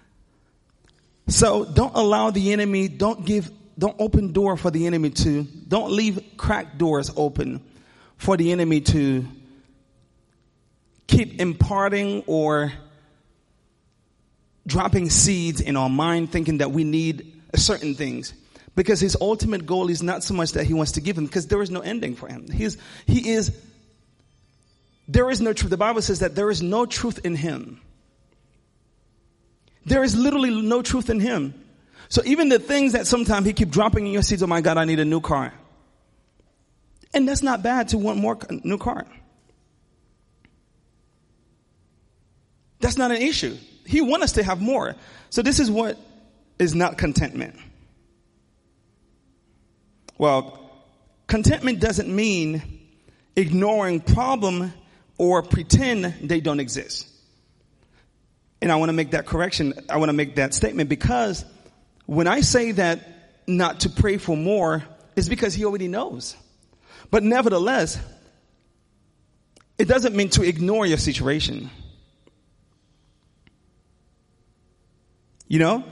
[1.28, 5.90] so don't allow the enemy, don't give, don't open door for the enemy to, don't
[5.90, 7.62] leave cracked doors open
[8.18, 9.26] for the enemy to
[11.06, 12.70] keep imparting or
[14.66, 18.34] dropping seeds in our mind thinking that we need certain things.
[18.76, 21.46] Because his ultimate goal is not so much that he wants to give them, because
[21.48, 22.50] there is no ending for him.
[22.50, 23.56] He's, he is,
[25.08, 25.70] there is no truth.
[25.70, 27.80] The Bible says that there is no truth in him.
[29.86, 31.54] There is literally no truth in him.
[32.08, 34.76] So even the things that sometimes he keep dropping in your seeds, oh my God,
[34.78, 35.52] I need a new car.
[37.12, 39.06] And that's not bad to want more new car.
[42.80, 43.56] That's not an issue.
[43.86, 44.96] He wants us to have more.
[45.30, 45.98] So this is what
[46.58, 47.56] is not contentment.
[50.18, 50.58] Well,
[51.26, 52.62] contentment doesn't mean
[53.36, 54.72] ignoring problem
[55.16, 57.08] or pretend they don't exist.
[58.62, 59.72] And I want to make that correction.
[59.88, 61.44] I want to make that statement because
[62.06, 63.00] when I say that
[63.46, 64.84] not to pray for more,
[65.16, 66.36] it's because he already knows.
[67.10, 67.98] But nevertheless,
[69.78, 71.70] it doesn't mean to ignore your situation.
[75.50, 75.84] You know?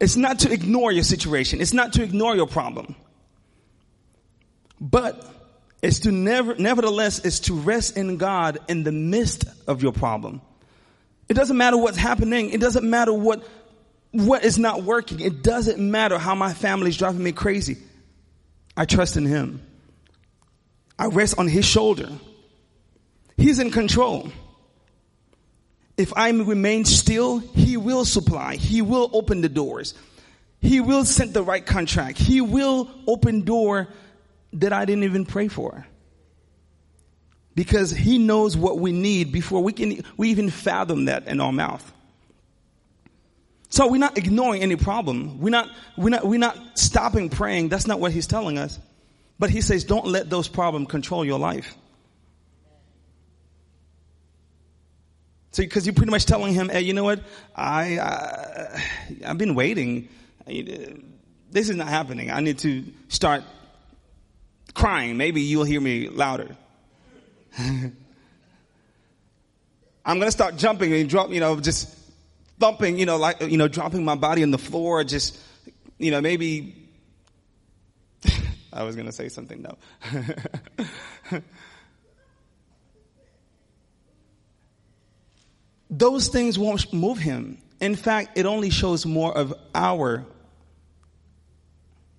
[0.00, 1.60] It's not to ignore your situation.
[1.60, 2.96] It's not to ignore your problem.
[4.80, 5.24] But
[5.80, 10.42] it's to never, nevertheless, it's to rest in God in the midst of your problem.
[11.28, 12.50] It doesn't matter what's happening.
[12.50, 13.48] It doesn't matter what,
[14.10, 15.20] what is not working.
[15.20, 17.78] It doesn't matter how my family is driving me crazy.
[18.76, 19.62] I trust in Him.
[20.98, 22.08] I rest on His shoulder.
[23.36, 24.32] He's in control.
[25.96, 28.56] If I remain still, He will supply.
[28.56, 29.94] He will open the doors.
[30.60, 32.18] He will send the right contract.
[32.18, 33.88] He will open door
[34.54, 35.86] that I didn't even pray for.
[37.54, 41.52] Because He knows what we need before we can, we even fathom that in our
[41.52, 41.92] mouth.
[43.68, 45.40] So we're not ignoring any problem.
[45.40, 47.68] We're not, we're not, we're not stopping praying.
[47.68, 48.78] That's not what He's telling us.
[49.38, 51.76] But He says, don't let those problems control your life.
[55.54, 57.20] So, because you're pretty much telling him, hey, you know what?
[57.54, 58.82] I, I,
[59.24, 60.08] I've been waiting.
[60.48, 62.32] This is not happening.
[62.32, 63.44] I need to start
[64.74, 65.16] crying.
[65.16, 66.56] Maybe you'll hear me louder.
[67.56, 67.94] I'm
[70.04, 71.88] going to start jumping and drop, you know, just
[72.58, 75.38] thumping, you know, like, you know, dropping my body on the floor, just,
[75.98, 76.74] you know, maybe,
[78.72, 79.78] I was going to say something, no.
[85.98, 87.58] those things won't move him.
[87.80, 90.24] In fact, it only shows more of our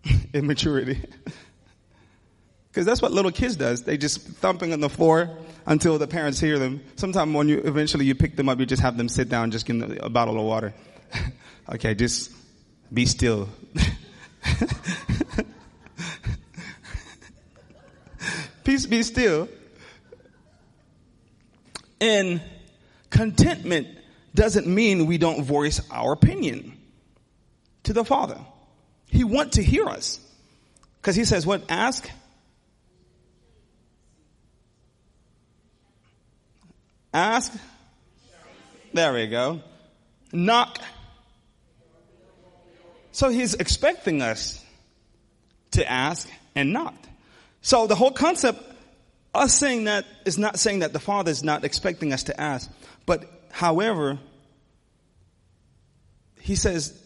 [0.33, 1.01] immaturity.
[2.71, 3.83] Because that's what little kids does.
[3.83, 5.29] They just thumping on the floor
[5.65, 6.81] until the parents hear them.
[6.97, 9.65] Sometimes when you eventually you pick them up, you just have them sit down, just
[9.65, 10.73] give them a bottle of water.
[11.73, 12.33] okay, just
[12.93, 13.47] be still.
[18.65, 19.47] Peace be still.
[22.01, 22.41] And
[23.15, 23.87] Contentment
[24.33, 26.77] doesn't mean we don't voice our opinion
[27.83, 28.37] to the Father.
[29.07, 30.19] He wants to hear us.
[30.97, 31.63] Because he says, what?
[31.69, 32.09] Ask.
[37.13, 37.53] Ask.
[38.91, 39.61] There we go.
[40.33, 40.79] Knock.
[43.13, 44.61] So he's expecting us
[45.71, 46.95] to ask and knock.
[47.61, 48.61] So the whole concept,
[49.33, 52.69] us saying that is not saying that the Father is not expecting us to ask.
[53.05, 54.19] But however,
[56.39, 56.99] he says,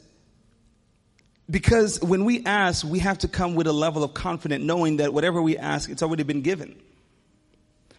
[1.49, 5.13] because when we ask, we have to come with a level of confidence knowing that
[5.13, 6.79] whatever we ask, it's already been given.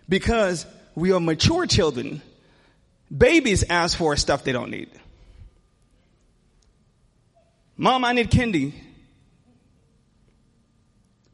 [0.09, 2.23] Because we are mature children.
[3.17, 4.91] Babies ask for stuff they don't need.
[7.77, 8.75] Mom, I need candy.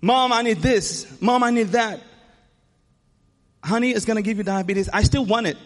[0.00, 1.20] Mom, I need this.
[1.20, 2.00] Mom, I need that.
[3.62, 4.88] Honey, it's going to give you diabetes.
[4.88, 5.56] I still want it.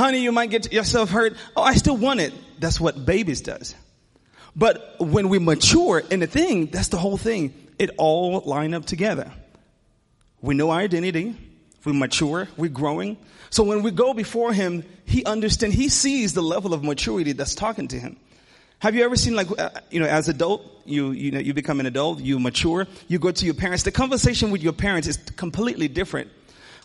[0.00, 1.36] Honey, you might get yourself hurt.
[1.54, 2.32] Oh, I still want it.
[2.58, 3.74] That's what babies does.
[4.56, 7.52] But when we mature in the thing, that's the whole thing.
[7.78, 9.30] It all line up together.
[10.40, 11.36] We know our identity.
[11.84, 12.48] We mature.
[12.56, 13.18] We're growing.
[13.50, 17.54] So when we go before him, he understands, he sees the level of maturity that's
[17.54, 18.16] talking to him.
[18.78, 21.78] Have you ever seen like, uh, you know, as adult, you, you know, you become
[21.78, 23.82] an adult, you mature, you go to your parents.
[23.82, 26.30] The conversation with your parents is completely different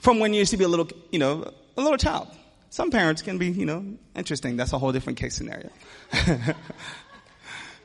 [0.01, 2.27] from when you used to be a little, you know, a little child.
[2.75, 3.85] Some parents can be, you know,
[4.17, 4.57] interesting.
[4.57, 5.69] That's a whole different case scenario.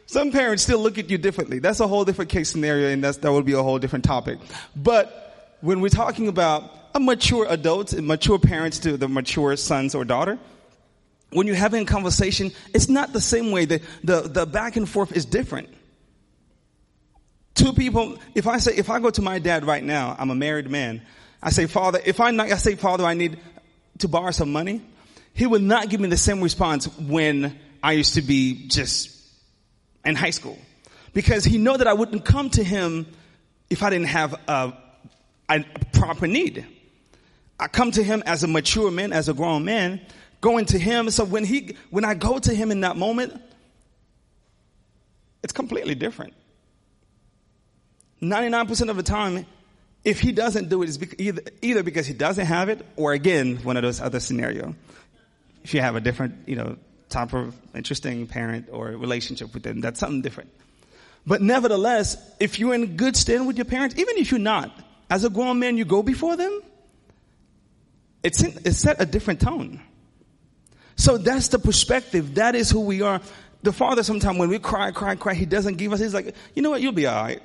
[0.07, 1.61] Some parents still look at you differently.
[1.61, 4.41] That's a whole different case scenario and that's, that would be a whole different topic.
[4.75, 9.95] But when we're talking about a mature adult, and mature parents to the mature sons
[9.95, 10.41] or daughter,
[11.31, 13.67] when you're having a conversation, it's not the same way.
[13.67, 15.69] The, the, the back and forth is different.
[17.55, 20.35] two people, if I say, if I go to my dad right now, I'm a
[20.35, 21.03] married man.
[21.41, 23.39] I say, father, if I, not I say, father, I need
[24.01, 24.83] to borrow some money.
[25.35, 29.17] He would not give me the same response when I used to be just
[30.05, 30.59] in high school.
[31.13, 33.07] Because he know that I wouldn't come to him
[33.69, 34.73] if I didn't have a,
[35.49, 36.67] a proper need.
[37.59, 40.01] I come to him as a mature man, as a grown man,
[40.41, 41.11] going to him.
[41.11, 43.41] So when he, when I go to him in that moment,
[45.43, 46.35] it's completely different.
[48.23, 49.47] 99% of the time,
[50.05, 53.77] if he doesn't do it, it's either, because he doesn't have it, or again, one
[53.77, 54.75] of those other scenarios.
[55.63, 56.77] If you have a different, you know,
[57.11, 60.51] type of interesting parent or relationship with them, that's something different.
[61.27, 64.73] But nevertheless, if you're in good stand with your parents, even if you're not,
[65.11, 66.61] as a grown man, you go before them,
[68.23, 69.83] it's, in, it's set a different tone.
[70.97, 72.37] So that's the perspective.
[72.37, 73.21] That is who we are.
[73.63, 76.63] The father, sometimes when we cry, cry, cry, he doesn't give us, he's like, you
[76.63, 77.43] know what, you'll be alright.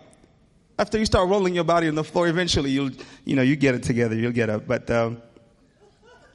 [0.78, 2.92] After you start rolling your body on the floor, eventually you'll,
[3.24, 4.68] you know, you get it together, you'll get up.
[4.68, 5.22] But, um,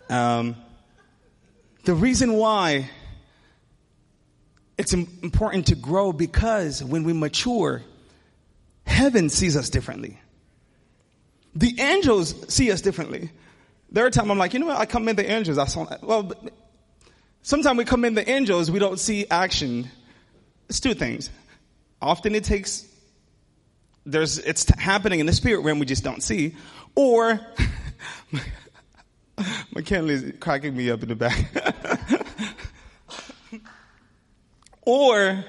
[0.09, 0.57] um,
[1.84, 2.91] the reason why
[4.78, 7.82] it's important to grow because when we mature,
[8.86, 10.18] heaven sees us differently.
[11.55, 13.30] The angels see us differently.
[13.91, 14.78] There are times I'm like, you know what?
[14.78, 15.59] I come in the angels.
[15.59, 16.03] I saw that.
[16.03, 16.32] Well,
[17.43, 19.91] sometimes we come in the angels, we don't see action.
[20.68, 21.28] It's two things.
[22.01, 22.86] Often it takes,
[24.12, 26.56] there's, it's happening in the spirit realm we just don't see.
[26.94, 27.40] Or,
[29.72, 31.38] my candle is cracking me up in the back.
[34.82, 35.44] Or,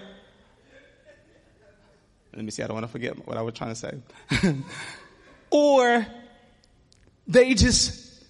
[2.36, 4.55] let me see, I don't want to forget what I was trying to say.
[5.49, 6.05] or
[7.28, 8.24] they just,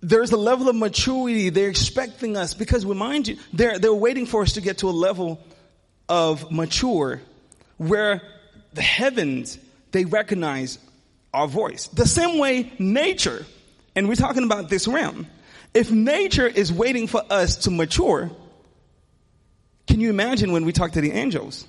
[0.00, 4.42] there's a level of maturity they're expecting us because remind you, they're, they're waiting for
[4.42, 5.40] us to get to a level
[6.08, 7.20] of mature
[7.78, 8.22] where
[8.76, 9.58] the heavens,
[9.90, 10.78] they recognize
[11.34, 11.88] our voice.
[11.88, 13.44] The same way nature,
[13.96, 15.26] and we're talking about this realm,
[15.74, 18.30] if nature is waiting for us to mature,
[19.86, 21.66] can you imagine when we talk to the angels?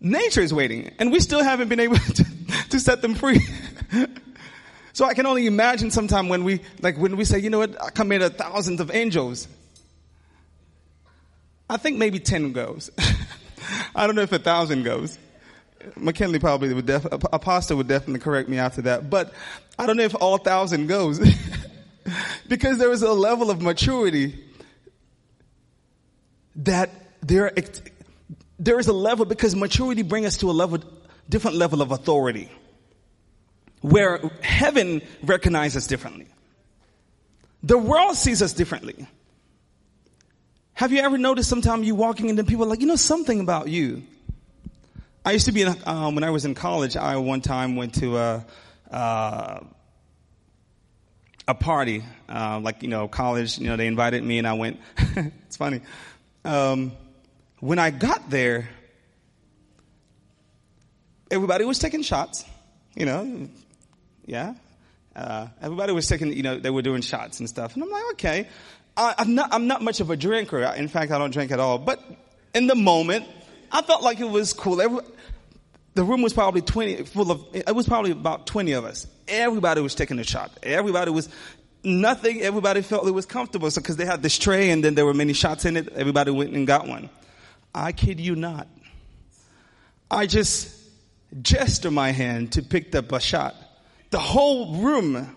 [0.00, 2.24] Nature is waiting, and we still haven't been able to,
[2.70, 3.40] to set them free.
[4.92, 7.82] so I can only imagine sometime when we, like when we say, you know what,
[7.82, 9.48] I committed thousands of angels.
[11.68, 12.90] I think maybe 10 goes.
[13.94, 15.18] I don't know if a thousand goes.
[15.96, 19.32] McKinley probably would def- Apostle would definitely correct me after that, but
[19.78, 21.20] I don't know if all thousand goes.
[22.48, 24.42] because there is a level of maturity
[26.56, 26.90] that
[27.20, 27.52] there,
[28.58, 30.78] there is a level because maturity brings us to a level,
[31.28, 32.50] different level of authority
[33.80, 36.26] where heaven recognizes differently.
[37.62, 39.06] The world sees us differently.
[40.74, 43.68] Have you ever noticed sometimes you walking into people are like, you know something about
[43.68, 44.02] you?
[45.24, 47.94] I used to be in, um, when I was in college, I one time went
[47.96, 48.46] to a,
[48.90, 49.60] uh,
[51.48, 54.80] a party, uh, like, you know, college, you know, they invited me and I went.
[54.98, 55.80] it's funny
[56.44, 56.92] um,
[57.60, 58.68] when I got there,
[61.30, 62.44] everybody was taking shots,
[62.94, 63.48] you know,
[64.26, 64.54] yeah.
[65.16, 67.74] Uh, everybody was taking, you know, they were doing shots and stuff.
[67.74, 68.48] And I'm like, okay.
[68.96, 70.62] I, am not, I'm not much of a drinker.
[70.62, 71.78] In fact, I don't drink at all.
[71.78, 72.02] But
[72.54, 73.26] in the moment,
[73.72, 74.80] I felt like it was cool.
[74.80, 75.00] Every,
[75.94, 79.06] the room was probably 20, full of, it was probably about 20 of us.
[79.26, 80.52] Everybody was taking a shot.
[80.62, 81.28] Everybody was
[81.82, 83.70] nothing, everybody felt it was comfortable.
[83.70, 86.30] So, cause they had this tray and then there were many shots in it, everybody
[86.30, 87.10] went and got one.
[87.74, 88.68] I kid you not.
[90.10, 90.72] I just
[91.42, 93.54] gestured my hand to pick up a shot.
[94.10, 95.36] The whole room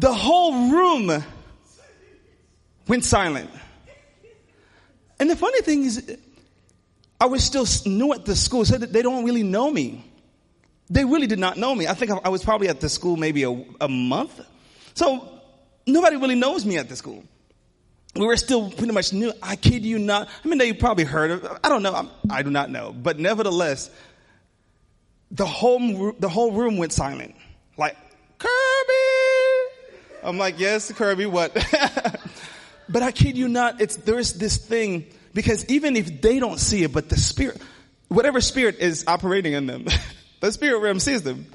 [0.00, 1.22] the whole room
[2.88, 3.50] went silent.
[5.20, 6.18] And the funny thing is,
[7.20, 10.04] I was still new at the school, so they don't really know me.
[10.90, 11.86] They really did not know me.
[11.86, 14.40] I think I was probably at the school maybe a, a month.
[14.94, 15.40] So
[15.86, 17.22] nobody really knows me at the school.
[18.14, 19.32] We were still pretty much new.
[19.42, 20.28] I kid you not.
[20.44, 21.58] I mean, they probably heard of.
[21.62, 21.94] I don't know.
[21.94, 22.92] I, I do not know.
[22.92, 23.90] But nevertheless,
[25.30, 27.34] the whole the whole room went silent.
[27.78, 27.96] Like
[28.38, 29.11] Kirby.
[30.22, 31.26] I'm like, yes, Kirby.
[31.26, 31.54] What?
[32.88, 33.80] but I kid you not.
[33.80, 37.60] It's there's this thing because even if they don't see it, but the spirit,
[38.08, 39.86] whatever spirit is operating in them,
[40.40, 41.46] the spirit realm sees them.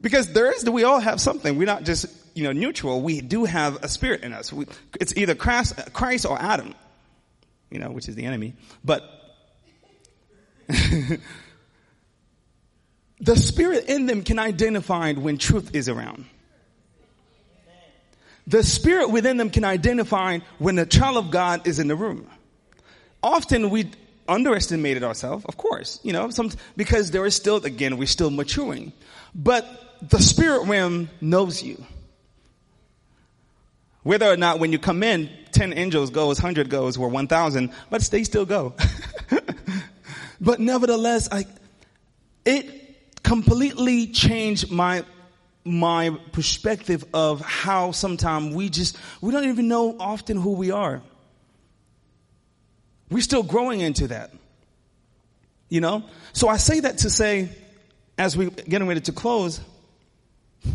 [0.00, 1.58] Because there is, we all have something.
[1.58, 3.02] We're not just, you know, neutral.
[3.02, 4.52] We do have a spirit in us.
[4.52, 4.66] We,
[5.00, 6.74] it's either Christ, Christ or Adam,
[7.70, 8.54] you know, which is the enemy.
[8.84, 9.02] But
[10.68, 11.18] the
[13.34, 16.26] spirit in them can identify when truth is around.
[18.48, 22.26] The spirit within them can identify when the child of God is in the room.
[23.22, 23.90] Often we
[24.26, 28.94] underestimated ourselves, of course, you know, some, because there is still, again, we're still maturing.
[29.34, 29.66] But
[30.00, 31.84] the spirit realm knows you.
[34.02, 38.00] Whether or not when you come in, 10 angels goes, 100 goes, or 1,000, but
[38.04, 38.72] they still go.
[40.40, 41.44] but nevertheless, I,
[42.46, 45.04] it completely changed my
[45.68, 51.02] my perspective of how sometimes we just we don't even know often who we are.
[53.10, 54.32] We're still growing into that.
[55.68, 56.04] You know?
[56.32, 57.50] So i say that to say
[58.16, 59.60] as we're getting ready to close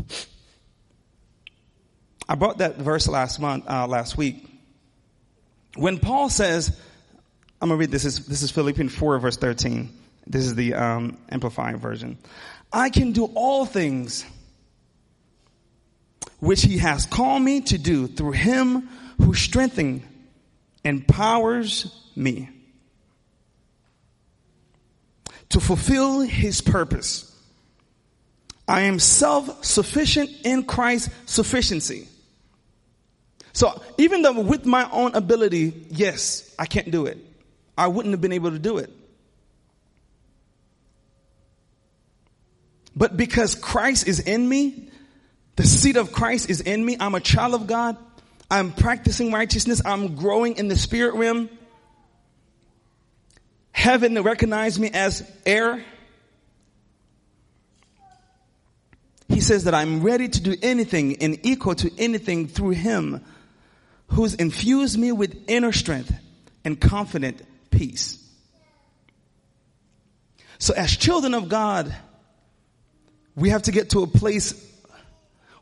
[2.29, 4.47] i brought that verse last month uh, last week.
[5.75, 6.79] When paul says
[7.61, 9.89] i'm gonna read this is, this is philippians 4 verse 13
[10.27, 12.17] this is the um, amplified version.
[12.71, 14.25] I can do all things
[16.43, 20.03] which he has called me to do through him who strengthens,
[20.83, 22.49] empowers me
[25.47, 27.33] to fulfill his purpose.
[28.67, 32.09] I am self-sufficient in Christ's sufficiency.
[33.53, 37.19] So even though with my own ability, yes, I can't do it.
[37.77, 38.91] I wouldn't have been able to do it.
[42.97, 44.89] But because Christ is in me,
[45.55, 46.97] the seed of Christ is in me.
[46.99, 47.97] I'm a child of God.
[48.49, 49.81] I'm practicing righteousness.
[49.85, 51.49] I'm growing in the spirit realm.
[53.71, 55.83] Heaven recognized me as heir.
[59.27, 63.23] He says that I'm ready to do anything and equal to anything through him
[64.07, 66.13] who's infused me with inner strength
[66.63, 67.41] and confident
[67.71, 68.19] peace.
[70.59, 71.93] So as children of God,
[73.35, 74.53] we have to get to a place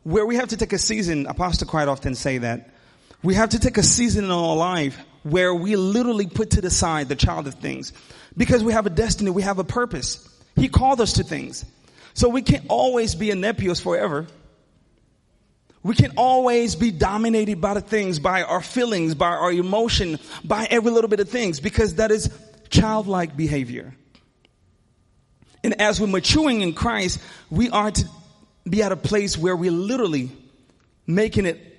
[0.03, 2.69] where we have to take a season, Apostle quite often say that,
[3.23, 6.71] we have to take a season in our life where we literally put to the
[6.71, 7.93] side the child of things.
[8.35, 10.27] Because we have a destiny, we have a purpose.
[10.55, 11.65] He called us to things.
[12.13, 14.27] So we can't always be a Nepios forever.
[15.83, 20.67] We can always be dominated by the things, by our feelings, by our emotion, by
[20.69, 22.29] every little bit of things, because that is
[22.69, 23.95] childlike behavior.
[25.63, 28.09] And as we're maturing in Christ, we are to
[28.69, 30.31] be at a place where we're literally
[31.07, 31.71] making it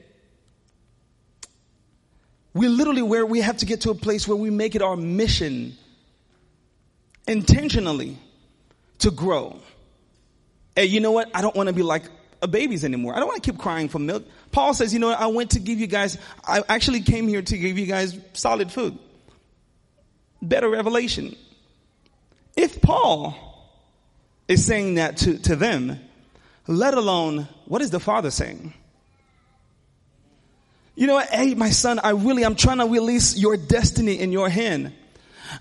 [2.55, 4.97] we're literally where we have to get to a place where we make it our
[4.97, 5.74] mission
[7.26, 8.18] intentionally
[8.99, 9.59] to grow.
[10.76, 11.30] Hey, you know what?
[11.35, 12.05] I don't want to be like
[12.43, 13.14] a babies anymore.
[13.14, 14.24] I don't want to keep crying for milk.
[14.51, 15.18] Paul says, you know what?
[15.18, 18.70] I went to give you guys, I actually came here to give you guys solid
[18.70, 18.99] food.
[20.43, 21.37] Better revelation.
[22.57, 23.35] If Paul
[24.49, 26.01] is saying that to, to them,
[26.67, 28.73] let alone what is the father saying?
[30.95, 31.19] You know?
[31.19, 34.93] Hey, my son, I really, I'm trying to release your destiny in your hand.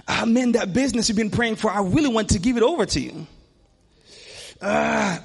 [0.07, 2.85] Ah, man, that business you've been praying for, I really want to give it over
[2.85, 3.27] to you.
[4.61, 5.19] Uh,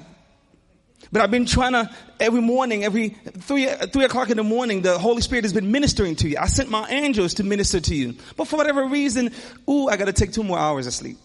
[1.12, 4.98] but I've been trying to, every morning, every three, three o'clock in the morning, the
[4.98, 6.36] Holy Spirit has been ministering to you.
[6.38, 8.14] I sent my angels to minister to you.
[8.36, 9.30] But for whatever reason,
[9.68, 11.18] ooh, I gotta take two more hours of sleep.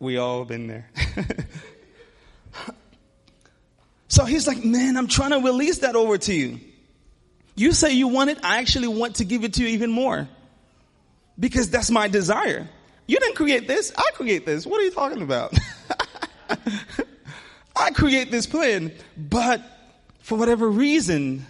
[0.00, 0.90] We all been there.
[4.08, 6.58] so he's like, man, I'm trying to release that over to you.
[7.54, 8.38] You say you want it.
[8.42, 10.26] I actually want to give it to you even more
[11.38, 12.66] because that's my desire.
[13.06, 13.92] You didn't create this.
[13.94, 14.66] I create this.
[14.66, 15.52] What are you talking about?
[17.76, 19.62] I create this plan, but
[20.22, 21.44] for whatever reason,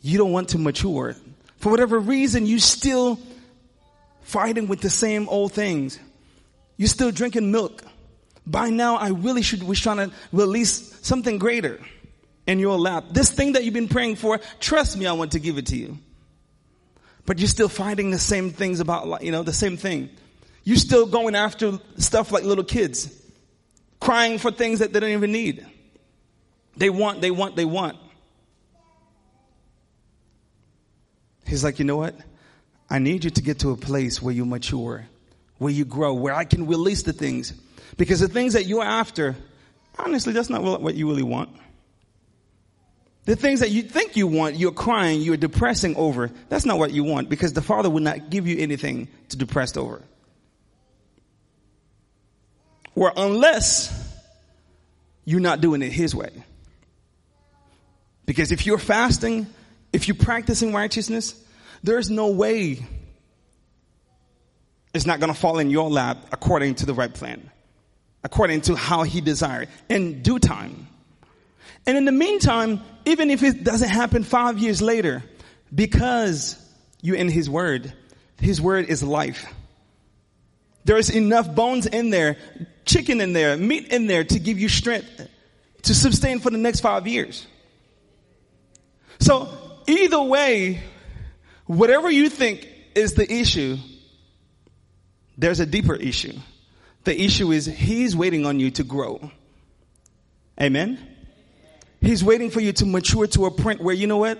[0.00, 1.16] you don't want to mature.
[1.58, 3.18] For whatever reason, you still
[4.26, 5.98] fighting with the same old things.
[6.76, 7.82] You're still drinking milk.
[8.44, 11.80] By now, I really should be trying to release something greater
[12.46, 13.04] in your lap.
[13.10, 15.76] This thing that you've been praying for, trust me, I want to give it to
[15.76, 15.98] you.
[17.24, 20.10] But you're still fighting the same things about, you know, the same thing.
[20.64, 23.08] You're still going after stuff like little kids,
[24.00, 25.64] crying for things that they don't even need.
[26.76, 27.96] They want, they want, they want.
[31.46, 32.16] He's like, you know what?
[32.88, 35.06] I need you to get to a place where you mature,
[35.58, 37.52] where you grow, where I can release the things.
[37.96, 39.34] Because the things that you're after,
[39.98, 41.50] honestly, that's not what you really want.
[43.24, 46.92] The things that you think you want, you're crying, you're depressing over, that's not what
[46.92, 50.00] you want because the Father will not give you anything to depress over.
[52.94, 53.92] Or unless
[55.24, 56.30] you're not doing it His way.
[58.26, 59.48] Because if you're fasting,
[59.92, 61.34] if you're practicing righteousness,
[61.86, 62.84] there's no way
[64.92, 67.50] it's not going to fall in your lap according to the right plan.
[68.26, 70.88] according to how he desired in due time.
[71.86, 75.22] And in the meantime, even if it doesn't happen five years later,
[75.72, 76.56] because
[77.00, 77.92] you're in his word,
[78.40, 79.46] his word is life.
[80.84, 82.36] There is enough bones in there,
[82.84, 85.28] chicken in there, meat in there to give you strength
[85.82, 87.46] to sustain for the next five years.
[89.20, 89.48] So
[89.86, 90.82] either way,
[91.66, 93.76] whatever you think is the issue,
[95.36, 96.32] there's a deeper issue.
[97.04, 99.30] The issue is he's waiting on you to grow.
[100.60, 100.98] Amen.
[102.00, 104.38] He's waiting for you to mature to a point where you know what?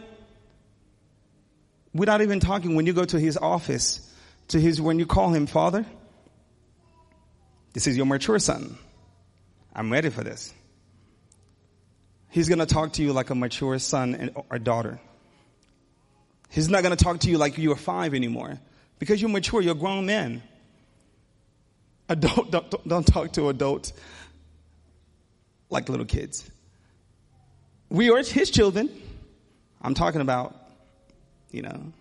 [1.93, 4.01] We're even talking when you go to his office,
[4.49, 5.87] to his, when you call him father.
[7.73, 8.79] This is your mature son.
[9.75, 10.53] I'm ready for this.
[12.31, 15.01] He's going to talk to you like a mature son or daughter.
[16.49, 18.59] He's not going to talk to you like you were five anymore
[18.99, 20.43] because you're mature, you're grown men.
[22.09, 23.93] Adult, don't, don't talk to adults
[25.71, 26.49] like little kids.
[27.89, 28.91] We are his children.
[29.83, 30.57] I'm talking about,
[31.51, 31.93] you know,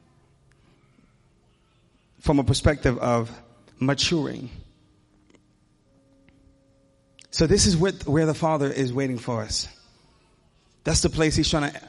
[2.19, 3.31] from a perspective of
[3.79, 4.49] maturing.
[7.31, 9.67] So this is where the Father is waiting for us.
[10.83, 11.81] That's the place He's trying to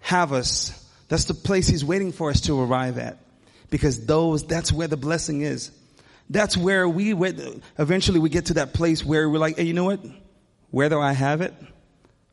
[0.00, 0.80] have us.
[1.14, 3.18] That's the place He's waiting for us to arrive at.
[3.70, 5.70] Because those, that's where the blessing is.
[6.28, 7.12] That's where we,
[7.78, 10.00] eventually we get to that place where we're like, hey, you know what?
[10.72, 11.54] Whether I have it,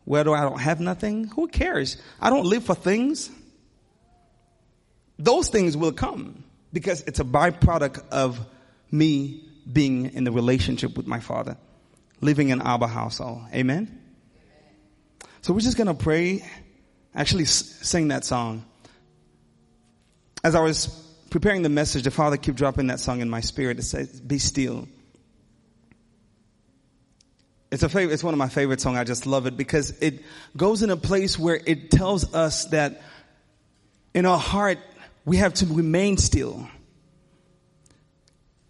[0.03, 2.01] whether I don't have nothing, who cares?
[2.19, 3.29] I don't live for things.
[5.19, 8.39] Those things will come because it's a byproduct of
[8.89, 11.55] me being in the relationship with my father,
[12.19, 13.43] living in Abba household.
[13.53, 14.01] Amen.
[15.41, 16.43] So we're just going to pray,
[17.13, 18.65] actually sing that song.
[20.43, 20.87] As I was
[21.29, 23.79] preparing the message, the Father kept dropping that song in my spirit.
[23.79, 24.87] It says, Be still.
[27.71, 28.97] It's a favorite, it's one of my favorite songs.
[28.97, 30.23] I just love it because it
[30.57, 33.01] goes in a place where it tells us that
[34.13, 34.77] in our heart,
[35.23, 36.67] we have to remain still.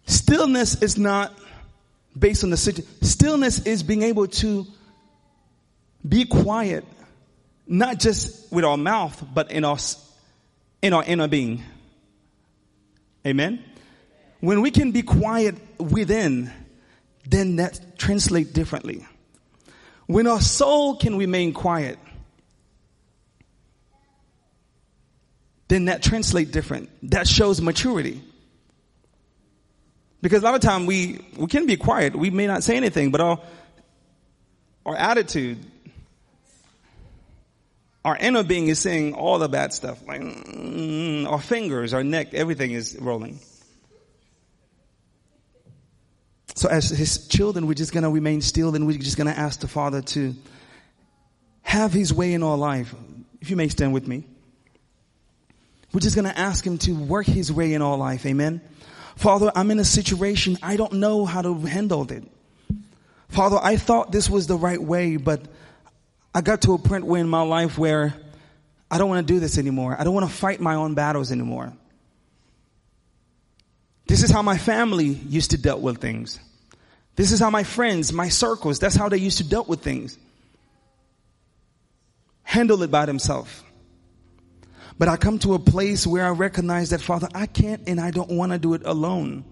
[0.06, 1.36] Stillness is not
[2.16, 2.92] based on the situation.
[3.02, 4.66] Stillness is being able to
[6.06, 6.84] be quiet,
[7.66, 9.78] not just with our mouth, but in our,
[10.82, 11.62] in our inner being.
[13.26, 13.64] Amen.
[14.40, 16.52] When we can be quiet within,
[17.24, 19.06] then that translates differently.
[20.06, 21.98] When our soul can remain quiet,
[25.68, 26.90] then that translates different.
[27.10, 28.20] That shows maturity.
[30.20, 32.14] Because a lot of time we, we can be quiet.
[32.14, 33.40] We may not say anything, but our,
[34.84, 35.58] our attitude,
[38.04, 40.06] our inner being is saying all the bad stuff.
[40.06, 43.38] Like, mm, our fingers, our neck, everything is rolling.
[46.54, 49.68] So as his children, we're just to remain still and we're just to ask the
[49.68, 50.34] Father to
[51.62, 52.94] have his way in our life.
[53.40, 54.24] If you may stand with me.
[55.92, 58.26] We're just to ask him to work his way in our life.
[58.26, 58.60] Amen.
[59.16, 60.58] Father, I'm in a situation.
[60.62, 62.24] I don't know how to handle it.
[63.28, 65.46] Father, I thought this was the right way, but
[66.34, 68.14] I got to a point where in my life where
[68.90, 69.96] I don't want to do this anymore.
[69.98, 71.72] I don't want to fight my own battles anymore.
[74.06, 76.38] This is how my family used to deal with things.
[77.16, 80.18] This is how my friends, my circles, that's how they used to deal with things.
[82.42, 83.62] Handle it by themselves.
[84.98, 88.10] But I come to a place where I recognize that Father, I can't and I
[88.10, 89.44] don't want to do it alone.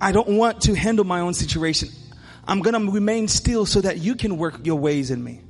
[0.00, 1.90] I don't want to handle my own situation.
[2.44, 5.42] I'm going to remain still so that you can work your ways in me.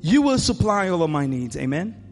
[0.00, 1.56] You will supply all of my needs.
[1.56, 2.02] Amen.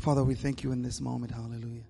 [0.00, 1.32] Father, we thank you in this moment.
[1.32, 1.85] Hallelujah.